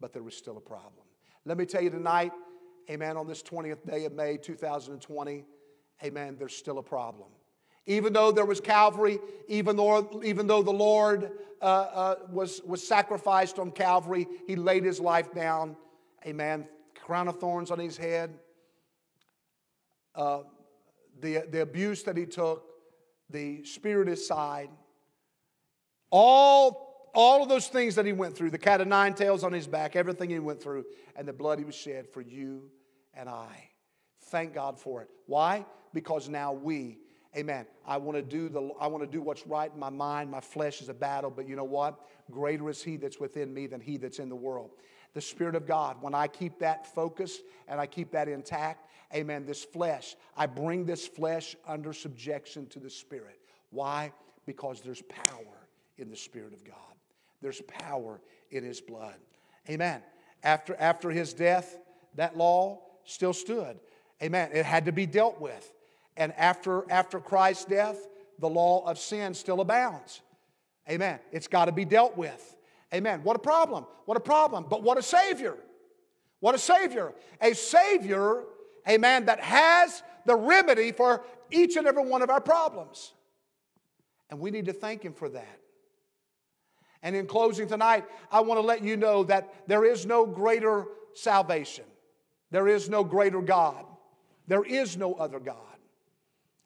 But 0.00 0.12
there 0.12 0.22
was 0.22 0.36
still 0.36 0.56
a 0.56 0.60
problem. 0.60 1.06
Let 1.44 1.58
me 1.58 1.66
tell 1.66 1.82
you 1.82 1.90
tonight, 1.90 2.32
amen, 2.88 3.16
on 3.16 3.26
this 3.26 3.42
20th 3.42 3.84
day 3.84 4.04
of 4.04 4.12
May 4.12 4.36
2020, 4.36 5.44
amen, 6.04 6.36
there's 6.38 6.54
still 6.54 6.78
a 6.78 6.82
problem. 6.82 7.28
Even 7.86 8.12
though 8.12 8.30
there 8.30 8.44
was 8.44 8.60
Calvary, 8.60 9.18
even 9.48 9.76
though, 9.76 10.20
even 10.24 10.46
though 10.46 10.62
the 10.62 10.70
Lord 10.70 11.32
uh, 11.62 11.64
uh, 11.64 12.14
was, 12.30 12.60
was 12.64 12.86
sacrificed 12.86 13.58
on 13.58 13.70
Calvary, 13.70 14.26
He 14.46 14.56
laid 14.56 14.84
His 14.84 15.00
life 15.00 15.32
down, 15.34 15.76
amen, 16.26 16.68
crown 16.94 17.28
of 17.28 17.40
thorns 17.40 17.70
on 17.70 17.78
His 17.78 17.96
head, 17.96 18.38
uh, 20.14 20.40
the, 21.20 21.44
the 21.50 21.62
abuse 21.62 22.02
that 22.02 22.16
He 22.16 22.26
took, 22.26 22.64
the 23.30 23.64
spirit 23.64 24.08
aside, 24.08 24.68
all, 26.10 27.10
all 27.14 27.42
of 27.42 27.48
those 27.48 27.68
things 27.68 27.94
that 27.96 28.06
he 28.06 28.12
went 28.12 28.36
through, 28.36 28.50
the 28.50 28.58
cat 28.58 28.80
of 28.80 28.88
nine 28.88 29.14
tails 29.14 29.44
on 29.44 29.52
his 29.52 29.66
back, 29.66 29.96
everything 29.96 30.30
he 30.30 30.38
went 30.38 30.62
through, 30.62 30.84
and 31.16 31.26
the 31.26 31.32
blood 31.32 31.58
he 31.58 31.64
was 31.64 31.74
shed 31.74 32.08
for 32.08 32.20
you 32.20 32.70
and 33.14 33.28
I. 33.28 33.68
Thank 34.26 34.54
God 34.54 34.78
for 34.78 35.02
it. 35.02 35.08
Why? 35.26 35.64
Because 35.94 36.28
now 36.28 36.52
we, 36.52 36.98
amen, 37.36 37.66
I 37.86 37.96
want 37.96 38.16
to 38.16 38.22
do 38.22 38.48
the 38.48 38.70
I 38.80 38.86
want 38.86 39.02
to 39.04 39.10
do 39.10 39.22
what's 39.22 39.46
right 39.46 39.70
in 39.72 39.78
my 39.78 39.90
mind. 39.90 40.30
My 40.30 40.40
flesh 40.40 40.80
is 40.80 40.88
a 40.88 40.94
battle, 40.94 41.30
but 41.30 41.48
you 41.48 41.56
know 41.56 41.64
what? 41.64 41.98
Greater 42.30 42.68
is 42.68 42.82
he 42.82 42.96
that's 42.96 43.18
within 43.18 43.52
me 43.52 43.66
than 43.66 43.80
he 43.80 43.96
that's 43.96 44.18
in 44.18 44.28
the 44.28 44.36
world. 44.36 44.70
The 45.14 45.20
Spirit 45.20 45.54
of 45.54 45.66
God, 45.66 45.96
when 46.00 46.14
I 46.14 46.26
keep 46.28 46.58
that 46.58 46.86
focused 46.94 47.40
and 47.66 47.80
I 47.80 47.86
keep 47.86 48.12
that 48.12 48.28
intact, 48.28 48.90
amen, 49.14 49.46
this 49.46 49.64
flesh, 49.64 50.16
I 50.36 50.46
bring 50.46 50.84
this 50.84 51.06
flesh 51.06 51.56
under 51.66 51.92
subjection 51.92 52.66
to 52.68 52.78
the 52.78 52.90
Spirit. 52.90 53.40
Why? 53.70 54.12
Because 54.46 54.80
there's 54.80 55.02
power 55.02 55.68
in 55.96 56.10
the 56.10 56.16
Spirit 56.16 56.52
of 56.52 56.64
God. 56.64 56.74
There's 57.40 57.60
power 57.62 58.20
in 58.50 58.64
His 58.64 58.80
blood. 58.80 59.16
Amen. 59.68 60.02
After, 60.42 60.76
after 60.78 61.10
His 61.10 61.32
death, 61.32 61.78
that 62.14 62.36
law 62.36 62.80
still 63.04 63.32
stood. 63.32 63.78
Amen. 64.22 64.50
It 64.52 64.64
had 64.64 64.84
to 64.86 64.92
be 64.92 65.06
dealt 65.06 65.40
with. 65.40 65.72
And 66.18 66.34
after, 66.36 66.84
after 66.90 67.20
Christ's 67.20 67.64
death, 67.64 67.96
the 68.38 68.48
law 68.48 68.84
of 68.84 68.98
sin 68.98 69.32
still 69.32 69.60
abounds. 69.60 70.20
Amen. 70.90 71.20
It's 71.32 71.46
got 71.46 71.66
to 71.66 71.72
be 71.72 71.84
dealt 71.84 72.16
with. 72.16 72.56
Amen. 72.92 73.22
What 73.22 73.36
a 73.36 73.38
problem. 73.38 73.86
What 74.04 74.16
a 74.16 74.20
problem. 74.20 74.66
But 74.68 74.82
what 74.82 74.98
a 74.98 75.02
Savior. 75.02 75.56
What 76.40 76.54
a 76.54 76.58
Savior. 76.58 77.14
A 77.40 77.54
Savior, 77.54 78.44
amen, 78.88 79.26
that 79.26 79.40
has 79.40 80.02
the 80.26 80.34
remedy 80.34 80.92
for 80.92 81.24
each 81.50 81.76
and 81.76 81.86
every 81.86 82.04
one 82.04 82.22
of 82.22 82.30
our 82.30 82.40
problems. 82.40 83.12
And 84.30 84.40
we 84.40 84.50
need 84.50 84.66
to 84.66 84.72
thank 84.72 85.02
Him 85.02 85.12
for 85.12 85.28
that. 85.28 85.60
And 87.02 87.14
in 87.14 87.26
closing 87.26 87.68
tonight, 87.68 88.04
I 88.30 88.40
want 88.40 88.58
to 88.58 88.66
let 88.66 88.82
you 88.82 88.96
know 88.96 89.22
that 89.24 89.68
there 89.68 89.84
is 89.84 90.04
no 90.04 90.26
greater 90.26 90.86
salvation. 91.14 91.84
There 92.50 92.66
is 92.66 92.88
no 92.88 93.04
greater 93.04 93.40
God. 93.40 93.84
There 94.48 94.64
is 94.64 94.96
no 94.96 95.14
other 95.14 95.38
God. 95.38 95.67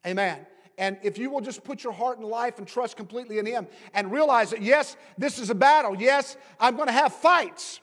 Amen. 0.05 0.45
And 0.77 0.97
if 1.03 1.17
you 1.17 1.29
will 1.29 1.41
just 1.41 1.63
put 1.63 1.83
your 1.83 1.93
heart 1.93 2.17
and 2.17 2.27
life 2.27 2.57
and 2.57 2.67
trust 2.67 2.97
completely 2.97 3.37
in 3.37 3.45
Him 3.45 3.67
and 3.93 4.11
realize 4.11 4.49
that, 4.49 4.61
yes, 4.61 4.97
this 5.17 5.39
is 5.39 5.49
a 5.49 5.55
battle. 5.55 5.95
Yes, 5.97 6.35
I'm 6.59 6.75
going 6.75 6.87
to 6.87 6.93
have 6.93 7.13
fights. 7.13 7.79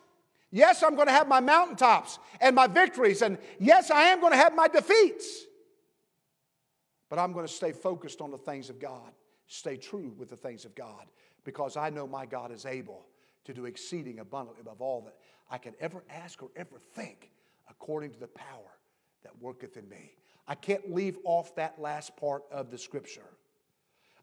Yes, 0.50 0.82
I'm 0.82 0.96
going 0.96 1.06
to 1.06 1.12
have 1.12 1.28
my 1.28 1.40
mountaintops 1.40 2.18
and 2.40 2.56
my 2.56 2.66
victories. 2.66 3.22
And 3.22 3.38
yes, 3.60 3.90
I 3.90 4.02
am 4.04 4.20
going 4.20 4.32
to 4.32 4.38
have 4.38 4.54
my 4.54 4.66
defeats. 4.66 5.44
But 7.08 7.18
I'm 7.18 7.32
going 7.32 7.46
to 7.46 7.52
stay 7.52 7.72
focused 7.72 8.20
on 8.20 8.30
the 8.30 8.38
things 8.38 8.70
of 8.70 8.80
God, 8.80 9.12
stay 9.46 9.76
true 9.76 10.12
with 10.16 10.30
the 10.30 10.36
things 10.36 10.64
of 10.64 10.74
God 10.74 11.06
because 11.44 11.76
I 11.76 11.90
know 11.90 12.06
my 12.06 12.26
God 12.26 12.52
is 12.52 12.66
able 12.66 13.06
to 13.44 13.54
do 13.54 13.64
exceeding 13.64 14.18
abundantly 14.18 14.60
above 14.60 14.80
all 14.80 15.02
that 15.02 15.16
I 15.50 15.58
can 15.58 15.74
ever 15.80 16.04
ask 16.10 16.42
or 16.42 16.50
ever 16.56 16.78
think 16.94 17.30
according 17.68 18.12
to 18.12 18.20
the 18.20 18.28
power 18.28 18.78
that 19.22 19.32
worketh 19.40 19.76
in 19.76 19.88
me. 19.88 20.12
I 20.50 20.56
can't 20.56 20.92
leave 20.92 21.16
off 21.22 21.54
that 21.54 21.80
last 21.80 22.16
part 22.16 22.42
of 22.50 22.72
the 22.72 22.76
scripture. 22.76 23.22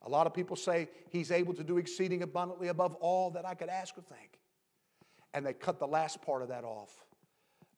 A 0.02 0.10
lot 0.10 0.28
of 0.28 0.34
people 0.34 0.58
say 0.58 0.90
he's 1.10 1.32
able 1.32 1.54
to 1.54 1.64
do 1.64 1.78
exceeding 1.78 2.22
abundantly 2.22 2.68
above 2.68 2.96
all 2.96 3.32
that 3.32 3.46
I 3.46 3.54
could 3.54 3.70
ask 3.70 3.98
or 3.98 4.02
think. 4.02 4.38
And 5.34 5.46
they 5.46 5.54
cut 5.54 5.80
the 5.80 5.88
last 5.88 6.22
part 6.22 6.42
of 6.42 6.50
that 6.50 6.66
off. 6.66 7.06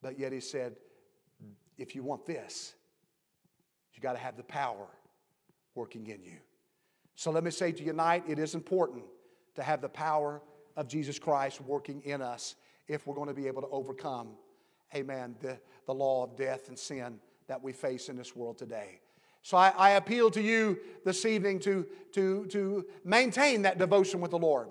But 0.02 0.18
yet 0.18 0.32
he 0.34 0.40
said, 0.40 0.78
if 1.78 1.94
you 1.94 2.02
want 2.02 2.26
this, 2.26 2.74
you 3.94 4.02
got 4.02 4.14
to 4.14 4.20
have 4.20 4.36
the 4.36 4.44
power 4.44 4.88
working 5.76 6.08
in 6.08 6.24
you. 6.24 6.38
So 7.14 7.30
let 7.30 7.44
me 7.44 7.52
say 7.52 7.72
to 7.72 7.80
you 7.84 7.92
tonight, 7.92 8.24
it 8.28 8.40
is 8.40 8.56
important 8.56 9.04
to 9.58 9.62
have 9.62 9.80
the 9.80 9.90
power 9.90 10.42
of 10.76 10.88
Jesus 10.88 11.20
Christ 11.20 11.62
working 11.62 12.02
in 12.04 12.24
us 12.24 12.56
if 12.88 13.06
we're 13.06 13.16
going 13.16 13.28
to 13.28 13.36
be 13.36 13.46
able 13.46 13.62
to 13.62 13.68
overcome, 13.68 14.30
amen, 14.96 15.36
the, 15.40 15.60
the 15.86 15.94
law 15.94 16.24
of 16.24 16.36
death 16.36 16.70
and 16.70 16.80
sin 16.80 17.20
that 17.50 17.62
we 17.62 17.74
face 17.74 18.08
in 18.08 18.16
this 18.16 18.36
world 18.36 18.58
today. 18.58 19.02
So 19.42 19.58
I, 19.58 19.74
I 19.78 19.90
appeal 19.92 20.32
to 20.32 20.42
you 20.42 20.80
this 21.06 21.26
evening 21.26 21.60
to, 21.60 21.86
to, 22.14 22.46
to 22.48 22.86
maintain 23.04 23.62
that 23.64 23.78
devotion 23.78 24.22
with 24.22 24.32
the 24.32 24.38
Lord. 24.38 24.70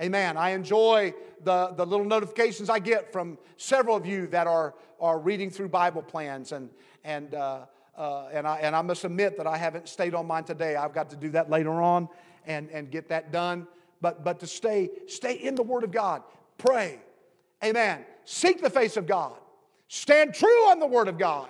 Amen. 0.00 0.36
I 0.36 0.50
enjoy 0.50 1.14
the, 1.42 1.72
the 1.76 1.84
little 1.84 2.06
notifications 2.06 2.70
I 2.70 2.78
get 2.78 3.12
from 3.12 3.38
several 3.56 3.96
of 3.96 4.06
you 4.06 4.28
that 4.28 4.46
are, 4.46 4.74
are 5.00 5.18
reading 5.18 5.50
through 5.50 5.70
Bible 5.70 6.02
plans. 6.02 6.52
And, 6.52 6.70
and, 7.02 7.34
uh, 7.34 7.66
uh, 7.96 8.28
and, 8.32 8.46
I, 8.46 8.58
and 8.58 8.76
I 8.76 8.82
must 8.82 9.04
admit 9.04 9.36
that 9.38 9.46
I 9.46 9.56
haven't 9.56 9.88
stayed 9.88 10.14
on 10.14 10.26
mine 10.26 10.44
today. 10.44 10.76
I've 10.76 10.92
got 10.92 11.10
to 11.10 11.16
do 11.16 11.30
that 11.30 11.50
later 11.50 11.80
on 11.82 12.08
and, 12.46 12.70
and 12.70 12.90
get 12.90 13.08
that 13.08 13.32
done 13.32 13.66
but, 14.00 14.24
but 14.24 14.40
to 14.40 14.46
stay, 14.46 14.90
stay 15.06 15.34
in 15.34 15.54
the 15.54 15.62
Word 15.62 15.84
of 15.84 15.90
God. 15.90 16.22
Pray. 16.58 17.00
Amen. 17.64 18.04
Seek 18.24 18.62
the 18.62 18.70
face 18.70 18.96
of 18.96 19.06
God. 19.06 19.32
Stand 19.88 20.34
true 20.34 20.68
on 20.68 20.78
the 20.78 20.86
Word 20.86 21.08
of 21.08 21.18
God. 21.18 21.48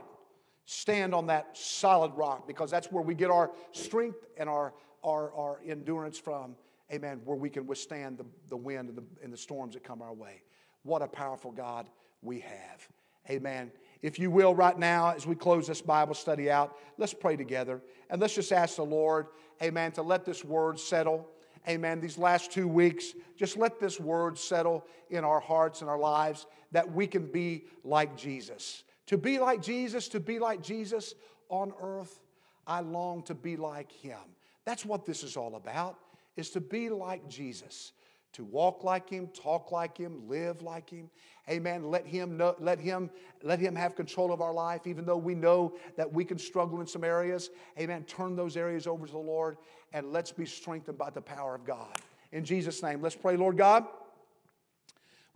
Stand 0.66 1.14
on 1.14 1.26
that 1.28 1.56
solid 1.56 2.12
rock 2.14 2.46
because 2.46 2.70
that's 2.70 2.90
where 2.92 3.02
we 3.02 3.14
get 3.14 3.30
our 3.30 3.50
strength 3.72 4.26
and 4.36 4.48
our, 4.48 4.74
our, 5.02 5.32
our 5.34 5.60
endurance 5.66 6.18
from. 6.18 6.56
Amen. 6.92 7.20
Where 7.24 7.36
we 7.36 7.50
can 7.50 7.66
withstand 7.66 8.18
the, 8.18 8.26
the 8.48 8.56
wind 8.56 8.88
and 8.88 8.98
the, 8.98 9.04
and 9.22 9.32
the 9.32 9.38
storms 9.38 9.74
that 9.74 9.82
come 9.82 10.02
our 10.02 10.12
way. 10.12 10.42
What 10.82 11.02
a 11.02 11.08
powerful 11.08 11.50
God 11.50 11.88
we 12.22 12.40
have. 12.40 12.88
Amen. 13.30 13.72
If 14.02 14.18
you 14.18 14.30
will, 14.30 14.54
right 14.54 14.78
now, 14.78 15.12
as 15.12 15.26
we 15.26 15.34
close 15.34 15.66
this 15.66 15.80
Bible 15.80 16.14
study 16.14 16.50
out, 16.50 16.76
let's 16.98 17.14
pray 17.14 17.36
together 17.36 17.80
and 18.10 18.20
let's 18.20 18.34
just 18.34 18.52
ask 18.52 18.76
the 18.76 18.84
Lord, 18.84 19.26
amen, 19.62 19.92
to 19.92 20.02
let 20.02 20.24
this 20.24 20.44
word 20.44 20.78
settle 20.78 21.28
amen, 21.68 22.00
these 22.00 22.18
last 22.18 22.52
two 22.52 22.68
weeks, 22.68 23.12
just 23.36 23.56
let 23.56 23.80
this 23.80 23.98
word 23.98 24.38
settle 24.38 24.84
in 25.10 25.24
our 25.24 25.40
hearts 25.40 25.80
and 25.80 25.90
our 25.90 25.98
lives 25.98 26.46
that 26.72 26.90
we 26.92 27.06
can 27.06 27.26
be 27.26 27.64
like 27.84 28.16
Jesus. 28.16 28.84
To 29.06 29.18
be 29.18 29.38
like 29.38 29.62
Jesus, 29.62 30.08
to 30.08 30.20
be 30.20 30.38
like 30.38 30.62
Jesus 30.62 31.14
on 31.48 31.72
earth, 31.80 32.20
I 32.66 32.80
long 32.80 33.22
to 33.24 33.34
be 33.34 33.56
like 33.56 33.92
him. 33.92 34.18
That's 34.64 34.84
what 34.84 35.06
this 35.06 35.22
is 35.22 35.36
all 35.36 35.54
about, 35.54 35.96
is 36.36 36.50
to 36.50 36.60
be 36.60 36.90
like 36.90 37.28
Jesus 37.28 37.92
to 38.36 38.44
walk 38.44 38.84
like 38.84 39.08
him, 39.08 39.28
talk 39.28 39.72
like 39.72 39.96
him, 39.96 40.28
live 40.28 40.60
like 40.60 40.90
him. 40.90 41.08
Amen. 41.48 41.90
Let 41.90 42.06
him 42.06 42.36
know, 42.36 42.54
let 42.58 42.78
him 42.78 43.08
let 43.42 43.58
him 43.58 43.74
have 43.74 43.96
control 43.96 44.30
of 44.30 44.42
our 44.42 44.52
life 44.52 44.86
even 44.86 45.06
though 45.06 45.16
we 45.16 45.34
know 45.34 45.74
that 45.96 46.12
we 46.12 46.22
can 46.22 46.36
struggle 46.36 46.82
in 46.82 46.86
some 46.86 47.02
areas. 47.02 47.48
Amen. 47.78 48.04
Turn 48.04 48.36
those 48.36 48.58
areas 48.58 48.86
over 48.86 49.06
to 49.06 49.12
the 49.12 49.18
Lord 49.18 49.56
and 49.94 50.12
let's 50.12 50.32
be 50.32 50.44
strengthened 50.44 50.98
by 50.98 51.08
the 51.08 51.22
power 51.22 51.54
of 51.54 51.64
God. 51.64 51.96
In 52.30 52.44
Jesus 52.44 52.82
name, 52.82 53.00
let's 53.00 53.16
pray, 53.16 53.38
Lord 53.38 53.56
God. 53.56 53.86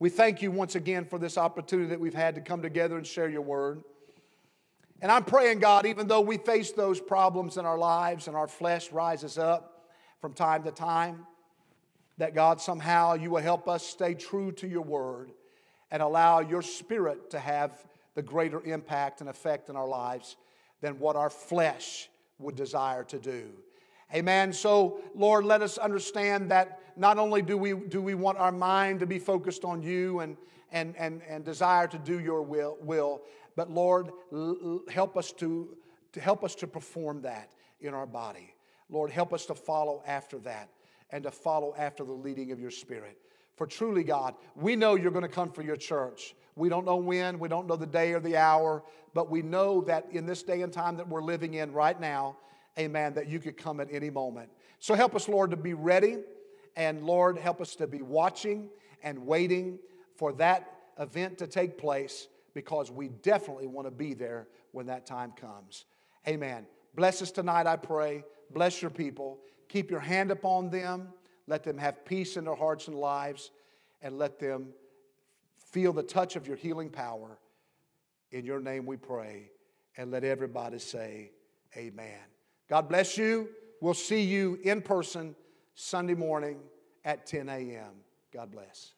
We 0.01 0.09
thank 0.09 0.40
you 0.40 0.51
once 0.51 0.76
again 0.76 1.05
for 1.05 1.18
this 1.18 1.36
opportunity 1.36 1.90
that 1.90 2.01
we've 2.01 2.14
had 2.14 2.34
to 2.36 2.40
come 2.40 2.62
together 2.62 2.96
and 2.96 3.07
share 3.07 3.28
your 3.28 3.42
word. 3.42 3.82
And 5.03 5.12
I'm 5.12 5.24
praying, 5.24 5.59
God, 5.59 5.84
even 5.84 6.09
though 6.09 6.22
we 6.22 6.38
face 6.38 6.72
those 6.72 6.98
problems 6.98 7.59
in 7.59 7.66
our 7.66 7.76
lives 7.76 8.26
and 8.26 8.34
our 8.34 8.48
flesh 8.48 8.90
rises 8.92 9.36
up 9.36 9.90
from 10.18 10.32
time 10.32 10.62
to 10.62 10.70
time, 10.70 11.26
that 12.16 12.34
God, 12.34 12.62
somehow 12.62 13.12
you 13.12 13.30
will 13.30 13.42
help 13.42 13.68
us 13.68 13.86
stay 13.86 14.14
true 14.14 14.53
to 14.53 14.66
your 14.66 14.80
word 14.80 15.32
and 15.90 16.03
allow 16.03 16.40
your 16.40 16.62
spirit 16.62 17.28
to 17.30 17.38
have 17.38 17.84
the 18.14 18.22
greater 18.22 18.62
impact 18.62 19.20
and 19.20 19.28
effect 19.28 19.68
in 19.68 19.76
our 19.76 19.88
lives 19.88 20.36
than 20.80 20.98
what 20.98 21.14
our 21.14 21.30
flesh 21.30 22.09
would 22.38 22.57
desire 22.57 23.05
to 23.05 23.18
do. 23.18 23.51
Amen. 24.14 24.55
So, 24.55 25.03
Lord, 25.14 25.44
let 25.44 25.61
us 25.61 25.76
understand 25.76 26.51
that 26.51 26.80
not 27.01 27.16
only 27.16 27.40
do 27.40 27.57
we, 27.57 27.72
do 27.72 28.03
we 28.03 28.14
want 28.14 28.36
our 28.36 28.53
mind 28.53 29.01
to 29.01 29.07
be 29.07 29.18
focused 29.18 29.64
on 29.64 29.82
you 29.82 30.20
and, 30.20 30.36
and, 30.70 30.94
and, 30.98 31.22
and 31.26 31.46
desire 31.46 31.86
to 31.88 31.98
do 31.98 32.20
your 32.20 32.42
will, 32.42 32.76
will 32.82 33.22
but 33.57 33.70
Lord, 33.70 34.11
l- 34.32 34.82
help 34.90 35.16
us 35.16 35.32
to, 35.32 35.76
to 36.12 36.20
help 36.20 36.44
us 36.44 36.55
to 36.57 36.66
perform 36.66 37.22
that 37.22 37.53
in 37.80 37.94
our 37.94 38.07
body. 38.07 38.55
Lord, 38.90 39.11
help 39.11 39.32
us 39.32 39.46
to 39.46 39.55
follow 39.55 40.03
after 40.07 40.38
that 40.40 40.68
and 41.11 41.24
to 41.24 41.30
follow 41.30 41.74
after 41.78 42.05
the 42.05 42.12
leading 42.12 42.53
of 42.53 42.61
your 42.61 42.70
Spirit. 42.70 43.16
For 43.57 43.66
truly, 43.66 44.05
God, 44.05 44.34
we 44.55 44.76
know 44.76 44.94
you're 44.94 45.11
going 45.11 45.22
to 45.22 45.28
come 45.28 45.51
for 45.51 45.62
your 45.62 45.76
church. 45.76 46.34
We 46.55 46.68
don't 46.68 46.84
know 46.84 46.96
when, 46.96 47.38
we 47.38 47.48
don't 47.48 47.66
know 47.66 47.76
the 47.76 47.86
day 47.86 48.12
or 48.12 48.20
the 48.20 48.36
hour, 48.36 48.82
but 49.14 49.30
we 49.30 49.40
know 49.40 49.80
that 49.82 50.07
in 50.11 50.26
this 50.26 50.42
day 50.42 50.61
and 50.61 50.72
time 50.72 50.98
that 50.98 51.09
we're 51.09 51.22
living 51.22 51.55
in 51.55 51.72
right 51.72 51.98
now, 51.98 52.36
amen, 52.78 53.14
that 53.14 53.26
you 53.26 53.38
could 53.38 53.57
come 53.57 53.80
at 53.80 53.88
any 53.90 54.11
moment. 54.11 54.51
So 54.80 54.94
help 54.94 55.14
us, 55.14 55.28
Lord, 55.28 55.51
to 55.51 55.57
be 55.57 55.72
ready, 55.72 56.18
and 56.80 57.04
Lord, 57.04 57.36
help 57.36 57.60
us 57.60 57.76
to 57.76 57.86
be 57.86 58.00
watching 58.00 58.70
and 59.02 59.26
waiting 59.26 59.78
for 60.16 60.32
that 60.32 60.78
event 60.98 61.36
to 61.36 61.46
take 61.46 61.76
place 61.76 62.26
because 62.54 62.90
we 62.90 63.08
definitely 63.08 63.66
want 63.66 63.86
to 63.86 63.90
be 63.90 64.14
there 64.14 64.48
when 64.72 64.86
that 64.86 65.04
time 65.04 65.32
comes. 65.32 65.84
Amen. 66.26 66.64
Bless 66.94 67.20
us 67.20 67.30
tonight, 67.30 67.66
I 67.66 67.76
pray. 67.76 68.24
Bless 68.50 68.80
your 68.80 68.90
people. 68.90 69.40
Keep 69.68 69.90
your 69.90 70.00
hand 70.00 70.30
upon 70.30 70.70
them. 70.70 71.08
Let 71.46 71.64
them 71.64 71.76
have 71.76 72.02
peace 72.06 72.38
in 72.38 72.44
their 72.44 72.54
hearts 72.54 72.88
and 72.88 72.96
lives, 72.96 73.50
and 74.00 74.16
let 74.16 74.38
them 74.38 74.68
feel 75.58 75.92
the 75.92 76.02
touch 76.02 76.34
of 76.34 76.46
your 76.46 76.56
healing 76.56 76.88
power. 76.88 77.36
In 78.32 78.46
your 78.46 78.58
name 78.58 78.86
we 78.86 78.96
pray. 78.96 79.50
And 79.98 80.10
let 80.10 80.24
everybody 80.24 80.78
say, 80.78 81.32
Amen. 81.76 82.20
God 82.70 82.88
bless 82.88 83.18
you. 83.18 83.50
We'll 83.82 83.92
see 83.92 84.22
you 84.22 84.58
in 84.62 84.80
person 84.80 85.34
Sunday 85.74 86.14
morning 86.14 86.58
at 87.04 87.26
10 87.26 87.48
a.m. 87.48 87.92
God 88.32 88.50
bless. 88.50 88.94